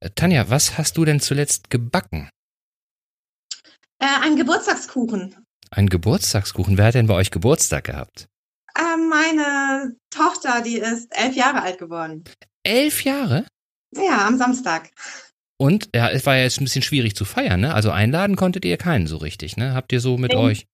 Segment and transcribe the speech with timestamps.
[0.00, 2.28] Äh, Tanja, was hast du denn zuletzt gebacken?
[3.98, 5.36] Äh, ein Geburtstagskuchen.
[5.70, 6.78] Ein Geburtstagskuchen.
[6.78, 8.26] Wer hat denn bei euch Geburtstag gehabt?
[8.74, 12.24] Äh, meine Tochter, die ist elf Jahre alt geworden.
[12.64, 13.46] Elf Jahre?
[13.94, 14.90] Ja, am Samstag.
[15.58, 17.74] Und ja, es war ja jetzt ein bisschen schwierig zu feiern, ne?
[17.74, 19.74] Also einladen konntet ihr keinen so richtig, ne?
[19.74, 20.38] Habt ihr so mit Nee.
[20.38, 20.66] euch?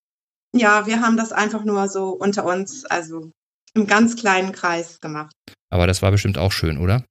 [0.55, 3.33] Ja, wir haben das einfach nur so unter uns, also
[3.75, 5.35] im ganz kleinen Kreis gemacht.
[5.71, 7.05] Aber das war bestimmt auch schön, oder?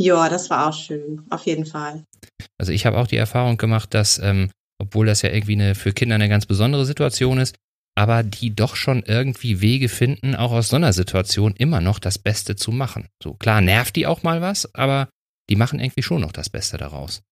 [0.00, 2.04] Ja, das war auch schön, auf jeden Fall.
[2.58, 5.92] Also ich habe auch die Erfahrung gemacht, dass, ähm, obwohl das ja irgendwie eine, für
[5.92, 7.56] Kinder eine ganz besondere Situation ist,
[7.96, 12.18] aber die doch schon irgendwie Wege finden, auch aus so einer Situation immer noch das
[12.18, 13.08] Beste zu machen.
[13.22, 15.08] So klar nervt die auch mal was, aber
[15.48, 17.22] die machen irgendwie schon noch das Beste daraus.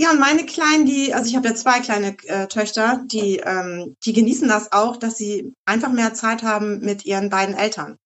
[0.00, 3.96] Ja, und meine Kleinen, die, also ich habe ja zwei kleine äh, Töchter, die, ähm,
[4.02, 7.98] die genießen das auch, dass sie einfach mehr Zeit haben mit ihren beiden Eltern.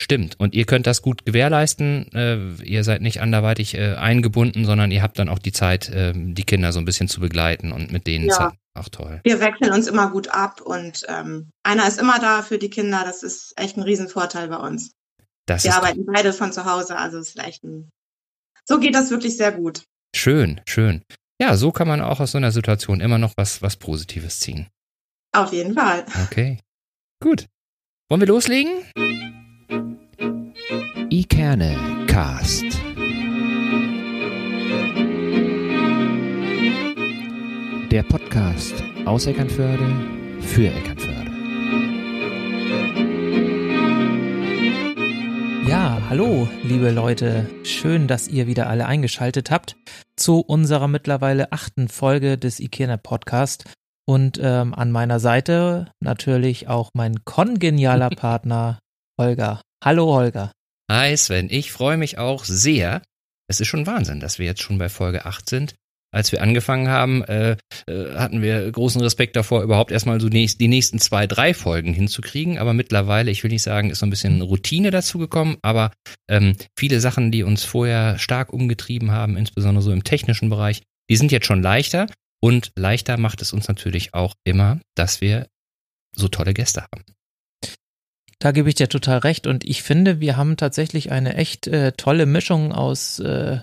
[0.00, 0.38] Stimmt.
[0.38, 2.10] Und ihr könnt das gut gewährleisten.
[2.12, 6.12] Äh, ihr seid nicht anderweitig äh, eingebunden, sondern ihr habt dann auch die Zeit, äh,
[6.14, 8.52] die Kinder so ein bisschen zu begleiten und mit denen Ja.
[8.74, 9.20] Ach toll.
[9.24, 13.02] Wir wechseln uns immer gut ab und ähm, einer ist immer da für die Kinder.
[13.04, 14.92] Das ist echt ein Riesenvorteil bei uns.
[15.46, 17.90] Das Wir arbeiten beide von zu Hause, also es ist echt ein.
[18.64, 19.82] So geht das wirklich sehr gut.
[20.14, 21.02] schön, schön.
[21.40, 24.68] Ja, so kann man auch aus so einer Situation immer noch was, was Positives ziehen.
[25.32, 26.04] Auf jeden Fall.
[26.26, 26.58] Okay.
[27.20, 27.46] Gut.
[28.08, 28.84] Wollen wir loslegen?
[31.20, 31.76] Ikerne
[32.06, 32.64] Cast.
[37.90, 39.84] Der Podcast aus Eckernförde
[40.40, 41.30] für Eckernförde.
[45.68, 47.50] Ja, hallo, liebe Leute.
[47.64, 49.76] Schön, dass ihr wieder alle eingeschaltet habt
[50.16, 53.70] zu unserer mittlerweile achten Folge des Ikena Podcast.
[54.06, 58.78] Und ähm, an meiner Seite natürlich auch mein kongenialer Partner
[59.20, 59.60] Holger.
[59.84, 60.52] Hallo Holger.
[60.90, 63.00] Hi Sven, ich freue mich auch sehr.
[63.48, 65.76] Es ist schon Wahnsinn, dass wir jetzt schon bei Folge 8 sind.
[66.12, 70.66] Als wir angefangen haben, äh, äh, hatten wir großen Respekt davor, überhaupt erstmal so die
[70.66, 72.58] nächsten zwei, drei Folgen hinzukriegen.
[72.58, 75.92] Aber mittlerweile, ich will nicht sagen, ist so ein bisschen Routine dazu gekommen, aber
[76.28, 81.16] ähm, viele Sachen, die uns vorher stark umgetrieben haben, insbesondere so im technischen Bereich, die
[81.16, 82.08] sind jetzt schon leichter.
[82.42, 85.46] Und leichter macht es uns natürlich auch immer, dass wir
[86.16, 87.04] so tolle Gäste haben.
[88.40, 89.46] Da gebe ich dir total recht.
[89.46, 93.60] Und ich finde, wir haben tatsächlich eine echt äh, tolle Mischung aus äh,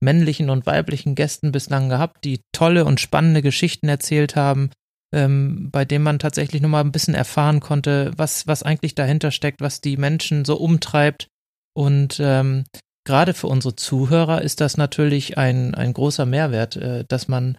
[0.00, 4.70] männlichen und weiblichen Gästen bislang gehabt, die tolle und spannende Geschichten erzählt haben,
[5.12, 9.60] ähm, bei denen man tatsächlich nochmal ein bisschen erfahren konnte, was, was eigentlich dahinter steckt,
[9.60, 11.28] was die Menschen so umtreibt.
[11.74, 12.64] Und ähm,
[13.04, 17.58] gerade für unsere Zuhörer ist das natürlich ein, ein großer Mehrwert, äh, dass man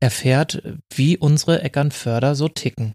[0.00, 0.62] erfährt,
[0.94, 2.94] wie unsere Eckernförder so ticken.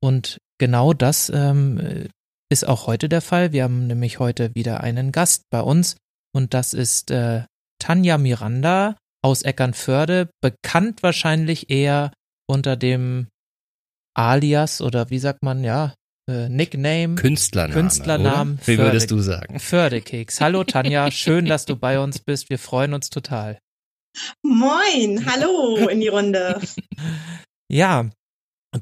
[0.00, 2.08] Und genau das ähm,
[2.50, 3.52] ist auch heute der Fall.
[3.52, 5.96] Wir haben nämlich heute wieder einen Gast bei uns
[6.34, 7.44] und das ist äh,
[7.78, 12.12] Tanja Miranda aus Eckernförde, bekannt wahrscheinlich eher
[12.46, 13.28] unter dem
[14.14, 15.94] Alias oder wie sagt man, ja,
[16.28, 17.16] äh, Nickname.
[17.16, 17.74] Künstlername.
[17.74, 18.66] Künstlernamen Oder?
[18.66, 19.58] Wie würdest du sagen?
[19.58, 20.40] Fördekeks.
[20.40, 22.50] Hallo Tanja, schön, dass du bei uns bist.
[22.50, 23.58] Wir freuen uns total.
[24.42, 26.60] Moin, hallo in die Runde.
[27.72, 28.10] Ja,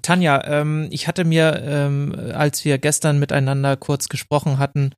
[0.00, 4.92] Tanja, ähm, ich hatte mir, ähm, als wir gestern miteinander kurz gesprochen hatten,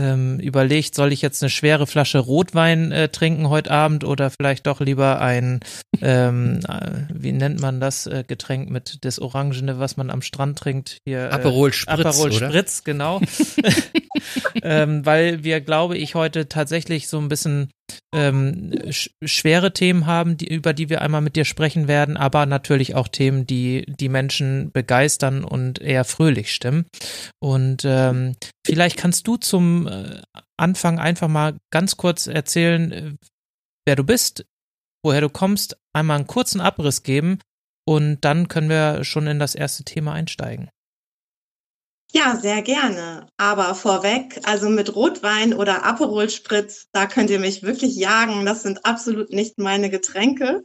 [0.00, 4.66] ähm, überlegt, soll ich jetzt eine schwere Flasche Rotwein äh, trinken heute Abend oder vielleicht
[4.66, 5.60] doch lieber ein,
[6.00, 10.58] ähm, äh, wie nennt man das, äh, Getränk mit das Orangene, was man am Strand
[10.58, 10.98] trinkt?
[11.04, 12.48] Hier, äh, Aperol Spritz, Aperol oder?
[12.48, 13.20] Spritz, genau.
[14.62, 17.70] ähm, weil wir, glaube ich, heute tatsächlich so ein bisschen
[18.14, 22.46] ähm, sch schwere Themen haben, die, über die wir einmal mit dir sprechen werden, aber
[22.46, 26.86] natürlich auch Themen, die die Menschen begeistern und eher fröhlich stimmen.
[27.40, 28.36] Und ähm,
[28.66, 30.20] vielleicht kannst du zum äh,
[30.56, 33.12] Anfang einfach mal ganz kurz erzählen, äh,
[33.86, 34.44] wer du bist,
[35.04, 37.38] woher du kommst, einmal einen kurzen Abriss geben
[37.84, 40.68] und dann können wir schon in das erste Thema einsteigen.
[42.14, 43.26] Ja, sehr gerne.
[43.38, 48.44] Aber vorweg, also mit Rotwein oder Aperol Spritz, da könnt ihr mich wirklich jagen.
[48.44, 50.62] Das sind absolut nicht meine Getränke.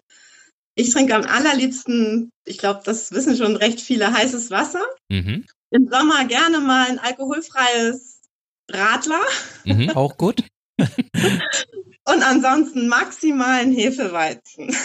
[0.75, 4.83] Ich trinke am allerliebsten, ich glaube, das wissen schon recht viele, heißes Wasser.
[5.09, 5.45] Mhm.
[5.71, 8.21] Im Sommer gerne mal ein alkoholfreies
[8.69, 9.21] Radler
[9.63, 9.89] Mhm.
[9.91, 10.43] Auch gut?
[10.79, 14.75] und ansonsten maximal ein Hefeweizen.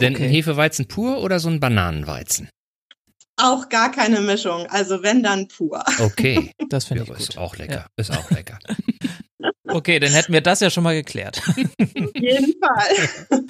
[0.00, 0.24] Denn Okay.
[0.24, 2.48] ein Hefeweizen pur oder so ein Bananenweizen?
[3.36, 4.66] Auch gar keine Mischung.
[4.66, 5.82] Also wenn dann pur.
[5.98, 6.52] Okay.
[6.68, 7.38] Das finde ja, ich ist gut.
[7.38, 7.86] auch lecker.
[7.96, 8.58] Ist auch lecker.
[9.64, 11.40] Okay, dann hätten wir das ja schon mal geklärt.
[11.48, 11.56] Auf
[12.14, 13.08] jeden Fall.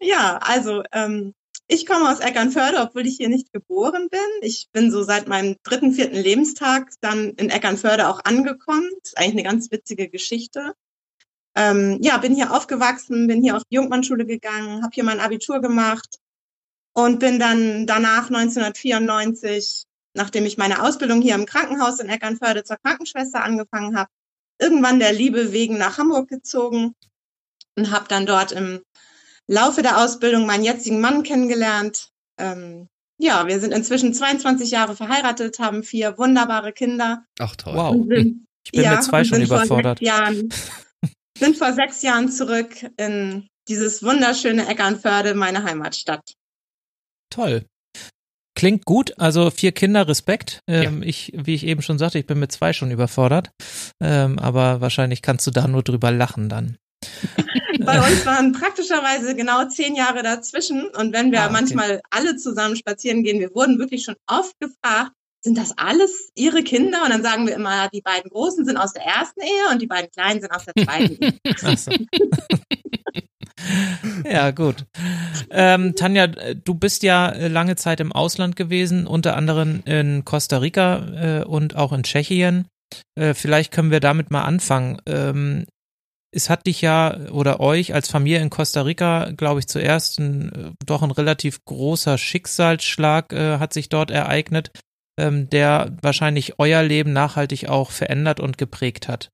[0.00, 1.34] ja, also ähm,
[1.68, 4.20] ich komme aus Eckernförde, obwohl ich hier nicht geboren bin.
[4.42, 8.90] Ich bin so seit meinem dritten, vierten Lebenstag dann in Eckernförde auch angekommen.
[9.02, 10.74] Das ist eigentlich eine ganz witzige Geschichte.
[11.54, 15.60] Ähm, ja, bin hier aufgewachsen, bin hier auf die Jungmannschule gegangen, habe hier mein Abitur
[15.60, 16.18] gemacht
[17.04, 19.84] und bin dann danach 1994,
[20.14, 24.10] nachdem ich meine Ausbildung hier im Krankenhaus in Eckernförde zur Krankenschwester angefangen habe,
[24.60, 26.96] irgendwann der Liebe wegen nach Hamburg gezogen
[27.76, 28.82] und habe dann dort im
[29.46, 32.08] Laufe der Ausbildung meinen jetzigen Mann kennengelernt.
[32.36, 37.24] Ähm, ja, wir sind inzwischen 22 Jahre verheiratet, haben vier wunderbare Kinder.
[37.38, 37.76] Ach toll.
[37.76, 37.94] Wow.
[38.08, 40.00] Sind, Ich bin ja, mit zwei schon vor überfordert.
[40.02, 40.48] Jahren,
[41.38, 46.34] sind vor sechs Jahren zurück in dieses wunderschöne Eckernförde, meine Heimatstadt.
[47.30, 47.64] Toll.
[48.54, 50.62] Klingt gut, also vier Kinder, Respekt.
[50.66, 53.50] Ähm, Ich, wie ich eben schon sagte, ich bin mit zwei schon überfordert.
[54.02, 56.76] Ähm, aber wahrscheinlich kannst du da nur drüber lachen dann.
[57.80, 60.88] Bei uns waren praktischerweise genau zehn Jahre dazwischen.
[60.88, 61.52] Und wenn wir Ah, okay.
[61.52, 65.12] manchmal alle zusammen spazieren gehen, wir wurden wirklich schon oft gefragt,
[65.44, 67.04] sind das alles Ihre Kinder?
[67.04, 69.86] Und dann sagen wir immer, die beiden Großen sind aus der ersten Ehe und die
[69.86, 71.38] beiden Kleinen sind aus der zweiten Ehe.
[74.30, 74.86] Ja, gut.
[75.50, 80.58] Ähm, Tanja, du bist ja äh, lange Zeit im Ausland gewesen, unter anderem in Costa
[80.58, 82.66] Rica äh, und auch in Tschechien.
[83.14, 85.00] Äh, vielleicht können wir damit mal anfangen.
[85.06, 85.66] Ähm,
[86.30, 90.52] es hat dich ja oder euch als Familie in Costa Rica, glaube ich, zuerst ein,
[90.52, 94.70] äh, doch ein relativ großer Schicksalsschlag äh, hat sich dort ereignet,
[95.18, 99.30] ähm, der wahrscheinlich euer Leben nachhaltig auch verändert und geprägt hat.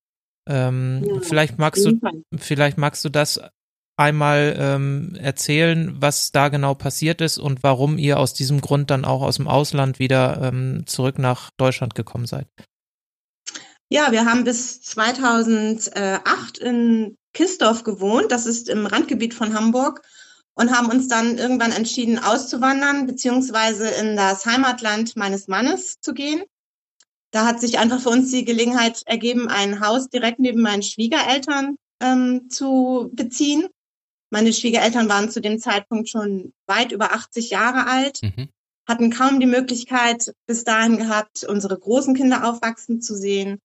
[0.49, 1.99] Ähm, Ja, vielleicht magst du
[2.37, 3.41] Vielleicht magst du das
[3.97, 9.05] einmal ähm, erzählen, was da genau passiert ist und warum ihr aus diesem Grund dann
[9.05, 12.47] auch aus dem Ausland wieder ähm, zurück nach Deutschland gekommen seid.
[13.91, 18.33] Ja, wir haben bis 2008 in Kistorf gewohnt.
[18.33, 20.03] Das ist im Randgebiet von Hamburg
[20.55, 26.43] und haben uns dann irgendwann entschieden auszuwandern, beziehungsweise in das Heimatland meines Mannes zu gehen.
[27.33, 31.77] Da hat sich einfach für uns die Gelegenheit ergeben, ein Haus direkt neben meinen Schwiegereltern
[32.01, 33.69] ähm, zu beziehen.
[34.35, 38.49] Meine Schwiegereltern waren zu dem Zeitpunkt schon weit über 80 Jahre alt Mhm.
[38.89, 43.61] hatten kaum die Möglichkeit bis dahin gehabt, unsere großen Kinder aufwachsen zu sehen.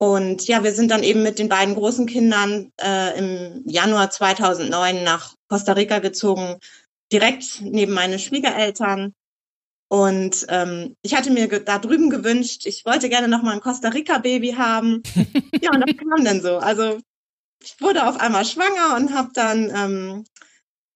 [0.00, 5.04] Und ja, wir sind dann eben mit den beiden großen Kindern äh, im Januar 2009
[5.04, 6.56] nach Costa Rica gezogen,
[7.12, 9.12] direkt neben meine Schwiegereltern.
[9.90, 13.90] Und ähm, ich hatte mir da drüben gewünscht, ich wollte gerne noch mal ein Costa
[13.90, 15.02] Rica Baby haben.
[15.60, 16.56] ja, und das kam dann so.
[16.56, 16.98] Also
[17.60, 20.24] ich wurde auf einmal schwanger und habe dann ähm,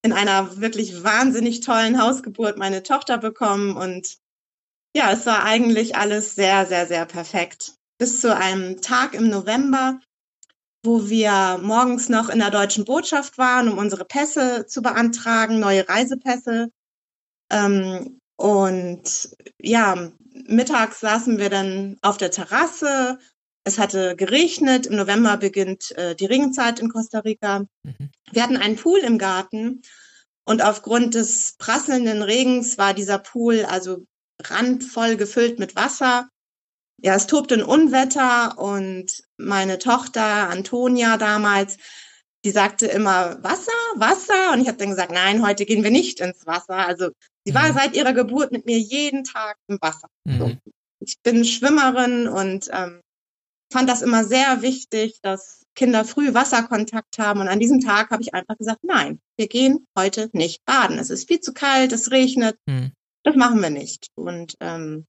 [0.03, 4.19] in einer wirklich wahnsinnig tollen Hausgeburt meine Tochter bekommen und
[4.95, 7.75] ja, es war eigentlich alles sehr, sehr, sehr perfekt.
[7.99, 10.01] Bis zu einem Tag im November,
[10.85, 15.89] wo wir morgens noch in der deutschen Botschaft waren, um unsere Pässe zu beantragen, neue
[15.89, 16.71] Reisepässe.
[17.51, 20.11] Ähm, und ja,
[20.47, 23.19] mittags saßen wir dann auf der Terrasse.
[23.65, 24.87] Es hatte geregnet.
[24.87, 27.61] Im November beginnt äh, die Regenzeit in Costa Rica.
[27.85, 28.11] Mhm.
[28.33, 29.83] Wir hatten einen Pool im Garten
[30.45, 34.05] und aufgrund des prasselnden Regens war dieser Pool also
[34.43, 36.29] randvoll gefüllt mit Wasser.
[37.01, 41.77] Ja, es tobte ein Unwetter und meine Tochter Antonia damals,
[42.45, 46.21] die sagte immer Wasser, Wasser und ich habe dann gesagt, nein, heute gehen wir nicht
[46.21, 46.75] ins Wasser.
[46.77, 47.11] Also
[47.45, 47.75] sie war Mhm.
[47.75, 50.09] seit ihrer Geburt mit mir jeden Tag im Wasser.
[50.27, 50.49] So.
[50.49, 50.59] Mhm.
[51.01, 53.01] Ich bin Schwimmerin und ähm,
[53.73, 57.41] fand das immer sehr wichtig, dass Kinder früh Wasserkontakt haben.
[57.41, 60.99] Und an diesem Tag habe ich einfach gesagt, nein, wir gehen heute nicht baden.
[60.99, 62.93] Es ist viel zu kalt, es regnet, Mhm.
[63.25, 64.09] das machen wir nicht.
[64.15, 65.07] Und ähm,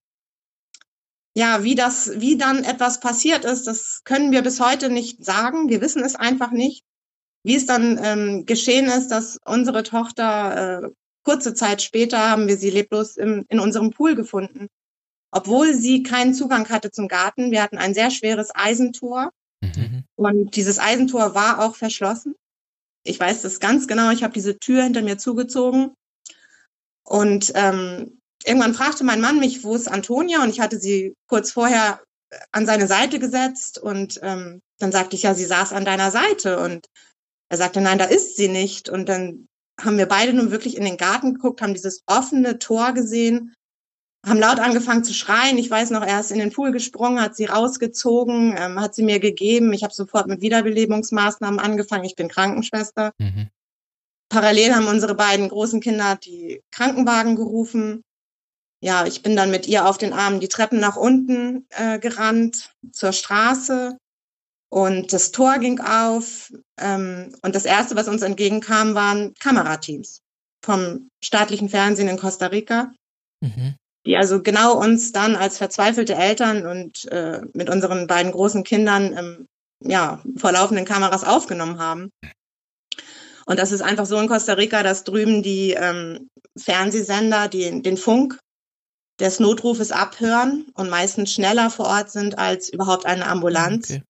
[1.35, 5.67] ja, wie das, wie dann etwas passiert ist, das können wir bis heute nicht sagen.
[5.69, 6.83] Wir wissen es einfach nicht.
[7.43, 10.89] Wie es dann ähm, geschehen ist, dass unsere Tochter äh,
[11.23, 14.67] kurze Zeit später haben wir sie leblos im, in unserem Pool gefunden,
[15.33, 17.51] obwohl sie keinen Zugang hatte zum Garten.
[17.51, 19.31] Wir hatten ein sehr schweres Eisentor
[19.63, 20.03] Mhm.
[20.15, 22.35] Und dieses Eisentor war auch verschlossen.
[23.03, 24.11] Ich weiß das ganz genau.
[24.11, 25.93] Ich habe diese Tür hinter mir zugezogen.
[27.05, 30.43] Und ähm, irgendwann fragte mein Mann mich, wo ist Antonia?
[30.43, 32.01] Und ich hatte sie kurz vorher
[32.51, 33.77] an seine Seite gesetzt.
[33.77, 36.59] Und ähm, dann sagte ich, ja, sie saß an deiner Seite.
[36.59, 36.87] Und
[37.49, 38.89] er sagte, nein, da ist sie nicht.
[38.89, 39.47] Und dann
[39.79, 43.53] haben wir beide nun wirklich in den Garten geguckt, haben dieses offene Tor gesehen,
[44.25, 45.57] haben laut angefangen zu schreien.
[45.57, 49.03] Ich weiß noch, er ist in den Pool gesprungen, hat sie rausgezogen, ähm, hat sie
[49.03, 49.73] mir gegeben.
[49.73, 52.05] Ich habe sofort mit Wiederbelebungsmaßnahmen angefangen.
[52.05, 53.11] Ich bin Krankenschwester.
[53.17, 53.49] Mhm.
[54.29, 58.03] Parallel haben unsere beiden großen Kinder die Krankenwagen gerufen.
[58.81, 62.73] Ja, ich bin dann mit ihr auf den Armen die Treppen nach unten äh, gerannt
[62.91, 63.97] zur Straße
[64.69, 66.51] und das Tor ging auf.
[66.79, 70.21] Ähm, und das Erste, was uns entgegenkam, waren Kamerateams
[70.63, 72.93] vom staatlichen Fernsehen in Costa Rica,
[73.43, 73.75] Mhm.
[74.05, 79.17] Die also genau uns dann als verzweifelte Eltern und äh, mit unseren beiden großen Kindern
[79.17, 79.47] ähm,
[79.79, 82.11] ja, vor laufenden Kameras aufgenommen haben.
[83.45, 87.97] Und das ist einfach so in Costa Rica, dass drüben die ähm, Fernsehsender, die, den
[87.97, 88.39] Funk
[89.19, 93.89] des Notrufes abhören und meistens schneller vor Ort sind als überhaupt eine Ambulanz.
[93.89, 94.03] Okay.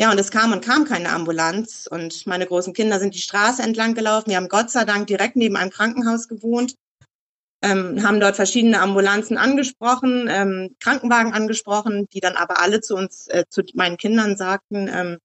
[0.00, 1.88] Ja, und es kam und kam keine Ambulanz.
[1.90, 4.30] Und meine großen Kinder sind die Straße entlang gelaufen.
[4.30, 6.74] Wir haben Gott sei Dank direkt neben einem Krankenhaus gewohnt,
[7.62, 13.26] ähm, haben dort verschiedene Ambulanzen angesprochen, ähm, Krankenwagen angesprochen, die dann aber alle zu uns,
[13.28, 15.18] äh, zu meinen Kindern sagten, ähm,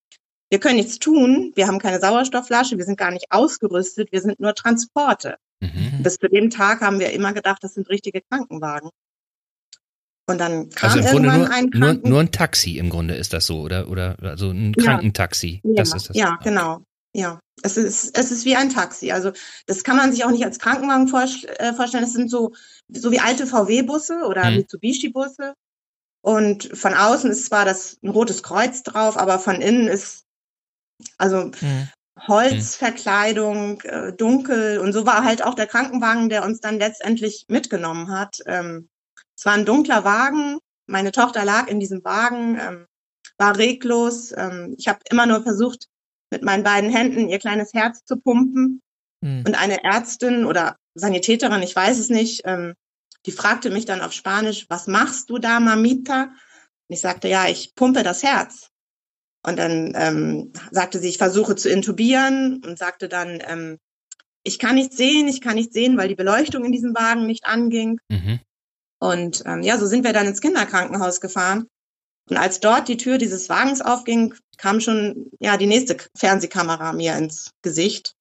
[0.49, 4.39] wir können nichts tun, wir haben keine Sauerstoffflasche, wir sind gar nicht ausgerüstet, wir sind
[4.39, 5.37] nur Transporte.
[5.61, 6.03] Mhm.
[6.03, 8.89] Bis zu dem Tag haben wir immer gedacht, das sind richtige Krankenwagen.
[10.25, 13.33] Und dann kam also im Grunde nur, ein nur, nur ein Taxi im Grunde ist
[13.33, 13.89] das so, oder?
[13.89, 15.59] Oder also ein Krankentaxi.
[15.63, 16.17] Ja, das ist das.
[16.17, 16.83] ja genau.
[17.13, 19.11] Ja, es ist, es ist wie ein Taxi.
[19.11, 19.31] Also
[19.65, 22.03] das kann man sich auch nicht als Krankenwagen äh, vorstellen.
[22.03, 22.53] Es sind so,
[22.89, 24.57] so wie alte VW-Busse oder hm.
[24.57, 25.53] Mitsubishi-Busse.
[26.21, 30.25] Und von außen ist zwar das ein rotes Kreuz drauf, aber von innen ist
[31.17, 31.89] also hm.
[32.27, 34.79] Holzverkleidung, äh, dunkel.
[34.79, 38.39] Und so war halt auch der Krankenwagen, der uns dann letztendlich mitgenommen hat.
[38.45, 38.89] Ähm,
[39.37, 40.59] es war ein dunkler Wagen.
[40.85, 42.85] Meine Tochter lag in diesem Wagen, ähm,
[43.37, 44.33] war reglos.
[44.35, 45.87] Ähm, ich habe immer nur versucht,
[46.33, 48.81] mit meinen beiden Händen ihr kleines Herz zu pumpen.
[49.21, 49.43] Mhm.
[49.47, 52.73] Und eine Ärztin oder Sanitäterin, ich weiß es nicht, ähm,
[53.25, 56.23] die fragte mich dann auf Spanisch, was machst du da, Mamita?
[56.23, 56.33] Und
[56.89, 58.69] ich sagte, ja, ich pumpe das Herz.
[59.45, 63.77] Und dann ähm, sagte sie, ich versuche zu intubieren und sagte dann, ähm,
[64.43, 67.45] ich kann nicht sehen, ich kann nicht sehen, weil die Beleuchtung in diesem Wagen nicht
[67.45, 67.99] anging.
[68.09, 68.39] Mhm.
[68.99, 71.67] Und ähm, ja, so sind wir dann ins Kinderkrankenhaus gefahren.
[72.29, 77.15] Und als dort die Tür dieses Wagens aufging, kam schon ja die nächste Fernsehkamera mir
[77.17, 78.15] ins Gesicht.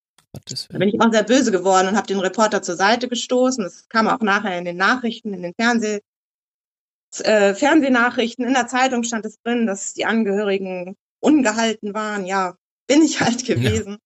[0.70, 3.64] Da bin ich auch sehr böse geworden und habe den Reporter zur Seite gestoßen.
[3.64, 6.00] Es kam auch nachher in den Nachrichten, in den Fernseh,
[7.22, 12.24] äh, Fernsehnachrichten, in der Zeitung stand es drin, dass die Angehörigen ungehalten waren.
[12.24, 12.56] Ja,
[12.86, 13.92] bin ich halt gewesen.
[13.92, 13.98] Ja.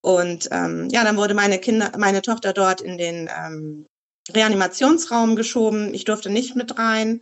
[0.00, 3.86] Und ähm, ja, dann wurde meine Kinder, meine Tochter dort in den ähm,
[4.30, 5.92] Reanimationsraum geschoben.
[5.94, 7.20] Ich durfte nicht mit rein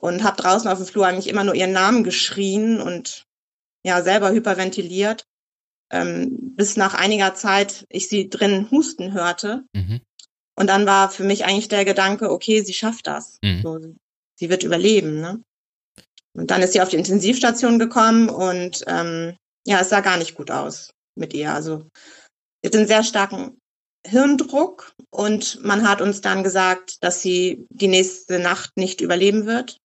[0.00, 3.24] und habe draußen auf dem Flur eigentlich immer nur ihren Namen geschrien und
[3.84, 5.24] ja selber hyperventiliert,
[5.90, 9.64] ähm, bis nach einiger Zeit ich sie drin husten hörte.
[9.74, 10.00] Mhm.
[10.56, 13.38] Und dann war für mich eigentlich der Gedanke, okay, sie schafft das.
[13.42, 13.62] Mhm.
[13.62, 13.80] So,
[14.38, 15.20] sie wird überleben.
[15.20, 15.40] Ne?
[16.34, 19.36] Und dann ist sie auf die Intensivstation gekommen und ähm,
[19.66, 21.52] ja, es sah gar nicht gut aus mit ihr.
[21.52, 21.88] Also
[22.62, 23.58] sie hat einen sehr starken
[24.06, 29.78] Hirndruck und man hat uns dann gesagt, dass sie die nächste Nacht nicht überleben wird.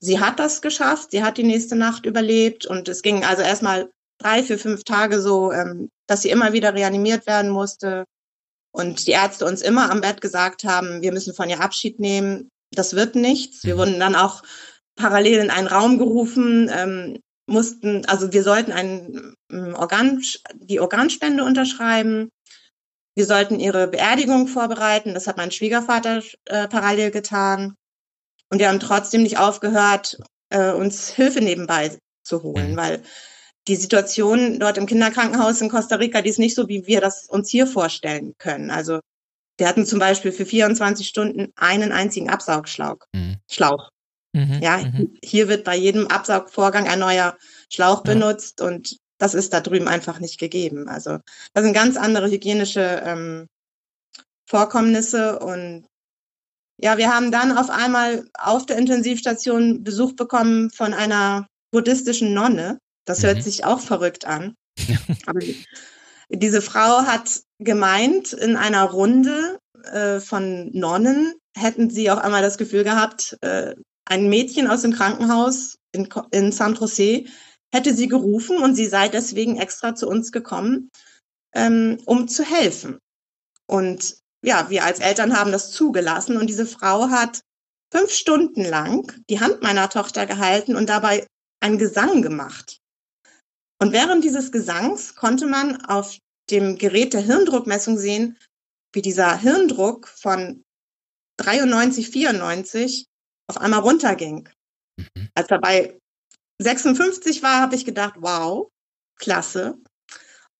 [0.00, 3.90] Sie hat das geschafft, sie hat die nächste Nacht überlebt und es ging also erstmal
[4.18, 8.04] drei, vier, fünf Tage so, ähm, dass sie immer wieder reanimiert werden musste
[8.72, 12.50] und die Ärzte uns immer am Bett gesagt haben, wir müssen von ihr Abschied nehmen,
[12.70, 13.64] das wird nichts.
[13.64, 13.78] Wir mhm.
[13.78, 14.42] wurden dann auch
[14.96, 20.22] parallel in einen Raum gerufen, ähm, mussten, also wir sollten ein ähm, Organ,
[20.54, 22.30] die Organspende unterschreiben.
[23.16, 25.14] Wir sollten ihre Beerdigung vorbereiten.
[25.14, 27.74] Das hat mein Schwiegervater äh, parallel getan.
[28.50, 30.18] Und wir haben trotzdem nicht aufgehört,
[30.50, 32.76] äh, uns Hilfe nebenbei zu holen, mhm.
[32.76, 33.02] weil
[33.66, 37.26] die Situation dort im Kinderkrankenhaus in Costa Rica, die ist nicht so, wie wir das
[37.26, 38.70] uns hier vorstellen können.
[38.70, 39.00] Also
[39.58, 42.98] wir hatten zum Beispiel für 24 Stunden einen einzigen Absaugschlauch.
[43.12, 43.36] Mhm.
[43.50, 43.90] Schlauch.
[44.32, 45.16] Mhm, ja, mhm.
[45.22, 47.36] hier wird bei jedem Absaugvorgang ein neuer
[47.72, 48.14] Schlauch ja.
[48.14, 50.88] benutzt und das ist da drüben einfach nicht gegeben.
[50.88, 51.18] Also
[51.52, 53.48] das sind ganz andere hygienische ähm,
[54.48, 55.86] Vorkommnisse und
[56.80, 62.78] ja, wir haben dann auf einmal auf der Intensivstation Besuch bekommen von einer buddhistischen Nonne.
[63.04, 63.42] Das hört mhm.
[63.42, 64.54] sich auch verrückt an.
[65.26, 65.40] Aber
[66.30, 69.58] diese Frau hat gemeint, in einer Runde
[69.92, 74.92] äh, von Nonnen hätten sie auf einmal das Gefühl gehabt, äh, ein Mädchen aus dem
[74.92, 77.24] Krankenhaus in, in San Jose
[77.72, 80.90] hätte sie gerufen und sie sei deswegen extra zu uns gekommen,
[81.54, 82.98] ähm, um zu helfen.
[83.66, 87.40] Und ja, wir als Eltern haben das zugelassen und diese Frau hat
[87.92, 91.26] fünf Stunden lang die Hand meiner Tochter gehalten und dabei
[91.60, 92.78] einen Gesang gemacht.
[93.80, 96.18] Und während dieses Gesangs konnte man auf
[96.50, 98.38] dem Gerät der Hirndruckmessung sehen,
[98.92, 100.64] wie dieser Hirndruck von
[101.38, 103.06] 93, 94
[103.48, 104.48] auf einmal runterging.
[104.96, 105.28] Mhm.
[105.34, 105.98] Als er bei
[106.60, 108.68] 56 war, habe ich gedacht, wow,
[109.16, 109.78] klasse.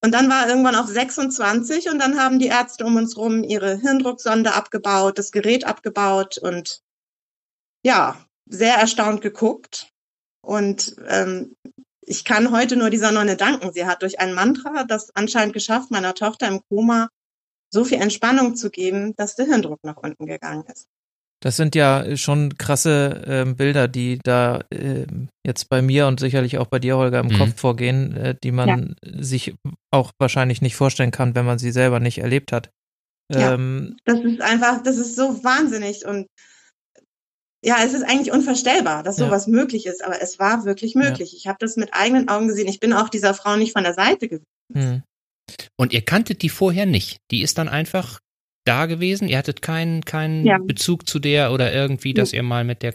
[0.02, 3.76] Und dann war irgendwann auf 26 und dann haben die Ärzte um uns rum ihre
[3.76, 6.82] Hirndrucksonde abgebaut, das Gerät abgebaut und
[7.84, 9.90] ja, sehr erstaunt geguckt.
[10.40, 11.56] Und ähm,
[12.00, 13.72] ich kann heute nur dieser Nonne danken.
[13.72, 17.08] Sie hat durch ein Mantra das anscheinend geschafft, meiner Tochter im Koma
[17.70, 20.88] so viel Entspannung zu geben, dass der Hirndruck nach unten gegangen ist.
[21.40, 25.06] Das sind ja schon krasse äh, Bilder, die da äh,
[25.46, 27.38] jetzt bei mir und sicherlich auch bei dir, Holger, im Mhm.
[27.38, 29.54] Kopf vorgehen, äh, die man sich
[29.92, 32.70] auch wahrscheinlich nicht vorstellen kann, wenn man sie selber nicht erlebt hat.
[33.32, 33.54] Ja.
[33.54, 36.26] Ähm, Das ist einfach, das ist so wahnsinnig und
[37.64, 39.26] ja, es ist eigentlich unvorstellbar, dass Ja.
[39.26, 41.02] sowas möglich ist, aber es war wirklich Ja.
[41.02, 41.34] möglich.
[41.36, 42.68] Ich habe das mit eigenen Augen gesehen.
[42.68, 44.44] Ich bin auch dieser Frau nicht von der Seite gewesen.
[44.74, 45.02] hm.
[45.76, 47.18] Und ihr kanntet die vorher nicht.
[47.30, 48.20] Die ist dann einfach
[48.68, 49.28] da gewesen.
[49.28, 50.58] Ihr hattet keinen keinen Ja.
[50.58, 52.94] Bezug zu der oder irgendwie, dass ihr mal mit der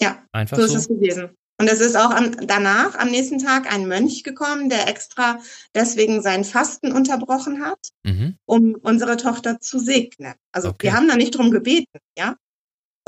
[0.00, 0.74] Ja, einfach So so.
[0.76, 1.30] ist es gewesen.
[1.60, 5.40] Und es ist auch am, danach, am nächsten Tag, ein Mönch gekommen, der extra
[5.74, 8.36] deswegen sein Fasten unterbrochen hat, Mhm.
[8.46, 10.34] um unsere Tochter zu segnen.
[10.52, 10.84] Also Okay.
[10.84, 12.36] wir haben da nicht drum gebeten, ja.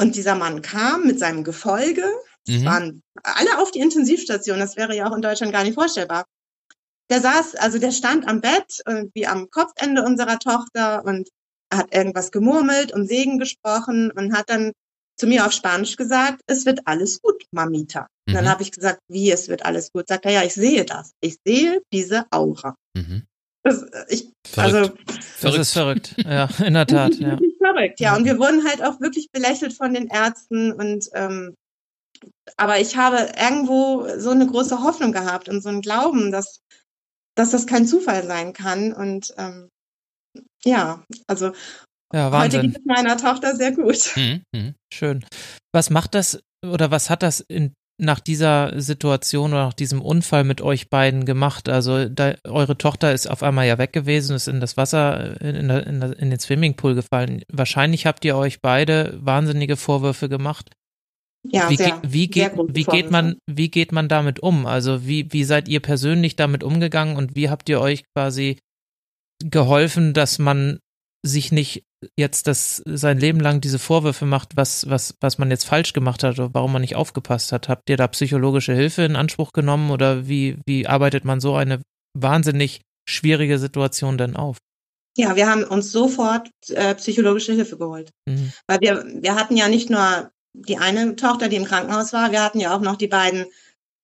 [0.00, 2.02] Und dieser Mann kam mit seinem Gefolge.
[2.48, 2.64] Mhm.
[2.64, 4.58] waren alle auf die Intensivstation.
[4.58, 6.24] Das wäre ja auch in Deutschland gar nicht vorstellbar.
[7.10, 11.28] Der saß, also der stand am Bett, irgendwie am Kopfende unserer Tochter und
[11.72, 14.72] hat irgendwas gemurmelt und Segen gesprochen und hat dann
[15.18, 18.06] zu mir auf Spanisch gesagt, es wird alles gut, Mamita.
[18.26, 18.48] Und dann Mhm.
[18.48, 20.08] habe ich gesagt, wie, es wird alles gut?
[20.08, 21.12] Sagt er, ja, ich sehe das.
[21.20, 22.74] Ich sehe diese Aura.
[22.96, 23.24] Mhm.
[23.62, 24.74] Das, ich, Verrückt.
[24.74, 24.94] also,
[25.42, 26.14] Das ist verrückt.
[26.24, 27.10] Ja, in der das Tat.
[27.12, 27.36] ist Ja.
[27.58, 28.12] verrückt, ja.
[28.12, 28.16] Ja.
[28.16, 31.54] Und wir wurden halt auch wirklich belächelt von den Ärzten und ähm,
[32.56, 36.60] aber ich habe irgendwo so eine große Hoffnung gehabt und so einen Glauben, dass,
[37.34, 38.92] dass das kein Zufall sein kann.
[38.92, 39.68] Und ähm,
[40.64, 41.52] ja, also
[42.12, 44.16] ja, heute geht es meiner Tochter sehr gut.
[44.16, 44.42] Mhm.
[44.52, 44.74] Mhm.
[44.92, 45.24] Schön.
[45.72, 50.44] Was macht das oder was hat das in, nach dieser Situation oder nach diesem Unfall
[50.44, 51.68] mit euch beiden gemacht?
[51.68, 55.54] Also da, eure Tochter ist auf einmal ja weg gewesen, ist in das Wasser, in,
[55.54, 57.42] in, in, in den Swimmingpool gefallen.
[57.52, 60.70] Wahrscheinlich habt ihr euch beide wahnsinnige Vorwürfe gemacht.
[61.48, 64.66] Ja, wie, sehr, wie, geht, wie geht man, wie geht man damit um?
[64.66, 68.58] Also wie, wie seid ihr persönlich damit umgegangen und wie habt ihr euch quasi
[69.44, 70.80] geholfen, dass man
[71.22, 71.84] sich nicht
[72.16, 76.22] jetzt das sein Leben lang diese Vorwürfe macht, was, was, was man jetzt falsch gemacht
[76.22, 77.68] hat oder warum man nicht aufgepasst hat.
[77.68, 81.82] Habt ihr da psychologische Hilfe in Anspruch genommen oder wie, wie arbeitet man so eine
[82.14, 84.58] wahnsinnig schwierige Situation denn auf?
[85.16, 88.10] Ja, wir haben uns sofort äh, psychologische Hilfe geholt.
[88.26, 88.52] Mhm.
[88.66, 92.42] Weil wir, wir hatten ja nicht nur die eine Tochter, die im Krankenhaus war, wir
[92.42, 93.44] hatten ja auch noch die beiden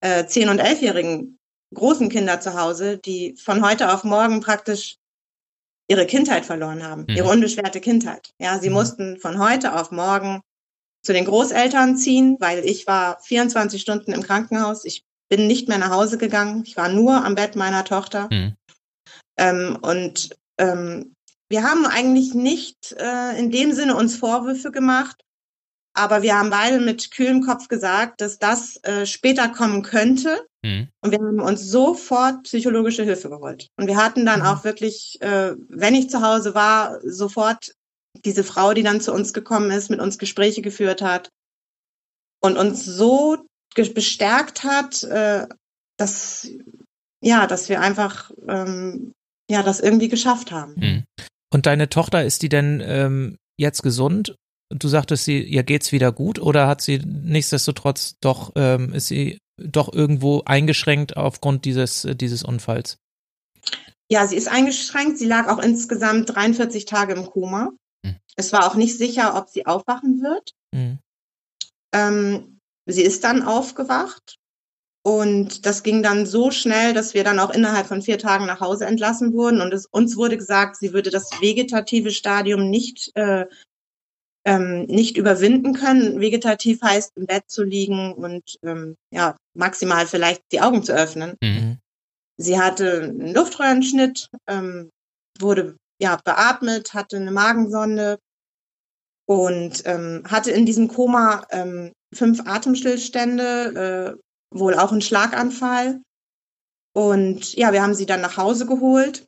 [0.00, 1.38] äh, 10- und 11-jährigen
[1.74, 4.96] großen Kinder zu Hause, die von heute auf morgen praktisch
[5.88, 7.16] ihre Kindheit verloren haben, Mhm.
[7.16, 8.32] ihre unbeschwerte Kindheit.
[8.38, 8.74] Ja, sie Mhm.
[8.74, 10.40] mussten von heute auf morgen
[11.04, 14.84] zu den Großeltern ziehen, weil ich war 24 Stunden im Krankenhaus.
[14.84, 16.64] Ich bin nicht mehr nach Hause gegangen.
[16.66, 18.28] Ich war nur am Bett meiner Tochter.
[18.32, 18.54] Mhm.
[19.38, 21.14] Ähm, und ähm,
[21.48, 25.20] wir haben eigentlich nicht äh, in dem Sinne uns Vorwürfe gemacht,
[25.96, 30.46] aber wir haben beide mit kühlem Kopf gesagt, dass das äh, später kommen könnte.
[30.62, 30.88] Mhm.
[31.00, 33.68] Und wir haben uns sofort psychologische Hilfe geholt.
[33.76, 34.46] Und wir hatten dann Mhm.
[34.46, 37.72] auch wirklich, äh, wenn ich zu Hause war, sofort
[38.24, 41.30] diese Frau, die dann zu uns gekommen ist, mit uns Gespräche geführt hat
[42.40, 43.38] und uns so
[43.94, 45.46] bestärkt hat, äh,
[45.98, 46.48] dass
[47.22, 49.12] ja, dass wir einfach ähm,
[49.50, 50.74] ja das irgendwie geschafft haben.
[50.76, 51.04] Mhm.
[51.52, 54.34] Und deine Tochter, ist die denn ähm, jetzt gesund?
[54.68, 59.38] Du sagtest, sie, ihr geht's wieder gut oder hat sie nichtsdestotrotz doch, ähm, ist sie
[59.56, 62.98] doch irgendwo eingeschränkt aufgrund dieses, äh, dieses Unfalls?
[64.10, 65.18] Ja, sie ist eingeschränkt.
[65.18, 67.72] Sie lag auch insgesamt 43 Tage im Koma.
[68.04, 68.16] Hm.
[68.36, 70.52] Es war auch nicht sicher, ob sie aufwachen wird.
[70.72, 70.98] Mhm.
[71.92, 74.36] Ähm, sie ist dann aufgewacht
[75.06, 78.60] und das ging dann so schnell, dass wir dann auch innerhalb von vier Tagen nach
[78.60, 83.46] Hause entlassen wurden und es, uns wurde gesagt, sie würde das vegetative Stadium nicht äh,
[84.46, 86.20] ähm, nicht überwinden können.
[86.20, 91.36] Vegetativ heißt im Bett zu liegen und ähm, ja maximal vielleicht die Augen zu öffnen.
[91.42, 91.78] Mhm.
[92.38, 94.90] Sie hatte einen Luftröhrenschnitt, ähm,
[95.40, 98.18] wurde ja beatmet, hatte eine Magensonde
[99.26, 104.16] und ähm, hatte in diesem Koma ähm, fünf Atemstillstände,
[104.54, 106.00] äh, wohl auch einen Schlaganfall.
[106.94, 109.26] Und ja, wir haben sie dann nach Hause geholt.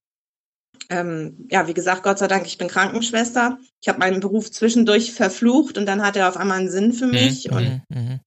[0.90, 3.59] Ähm, ja, wie gesagt, Gott sei Dank, ich bin Krankenschwester.
[3.81, 7.07] Ich habe meinen Beruf zwischendurch verflucht und dann hatte er auf einmal einen Sinn für
[7.07, 7.83] mich Mhm, und Mhm.
[7.90, 8.20] Mhm.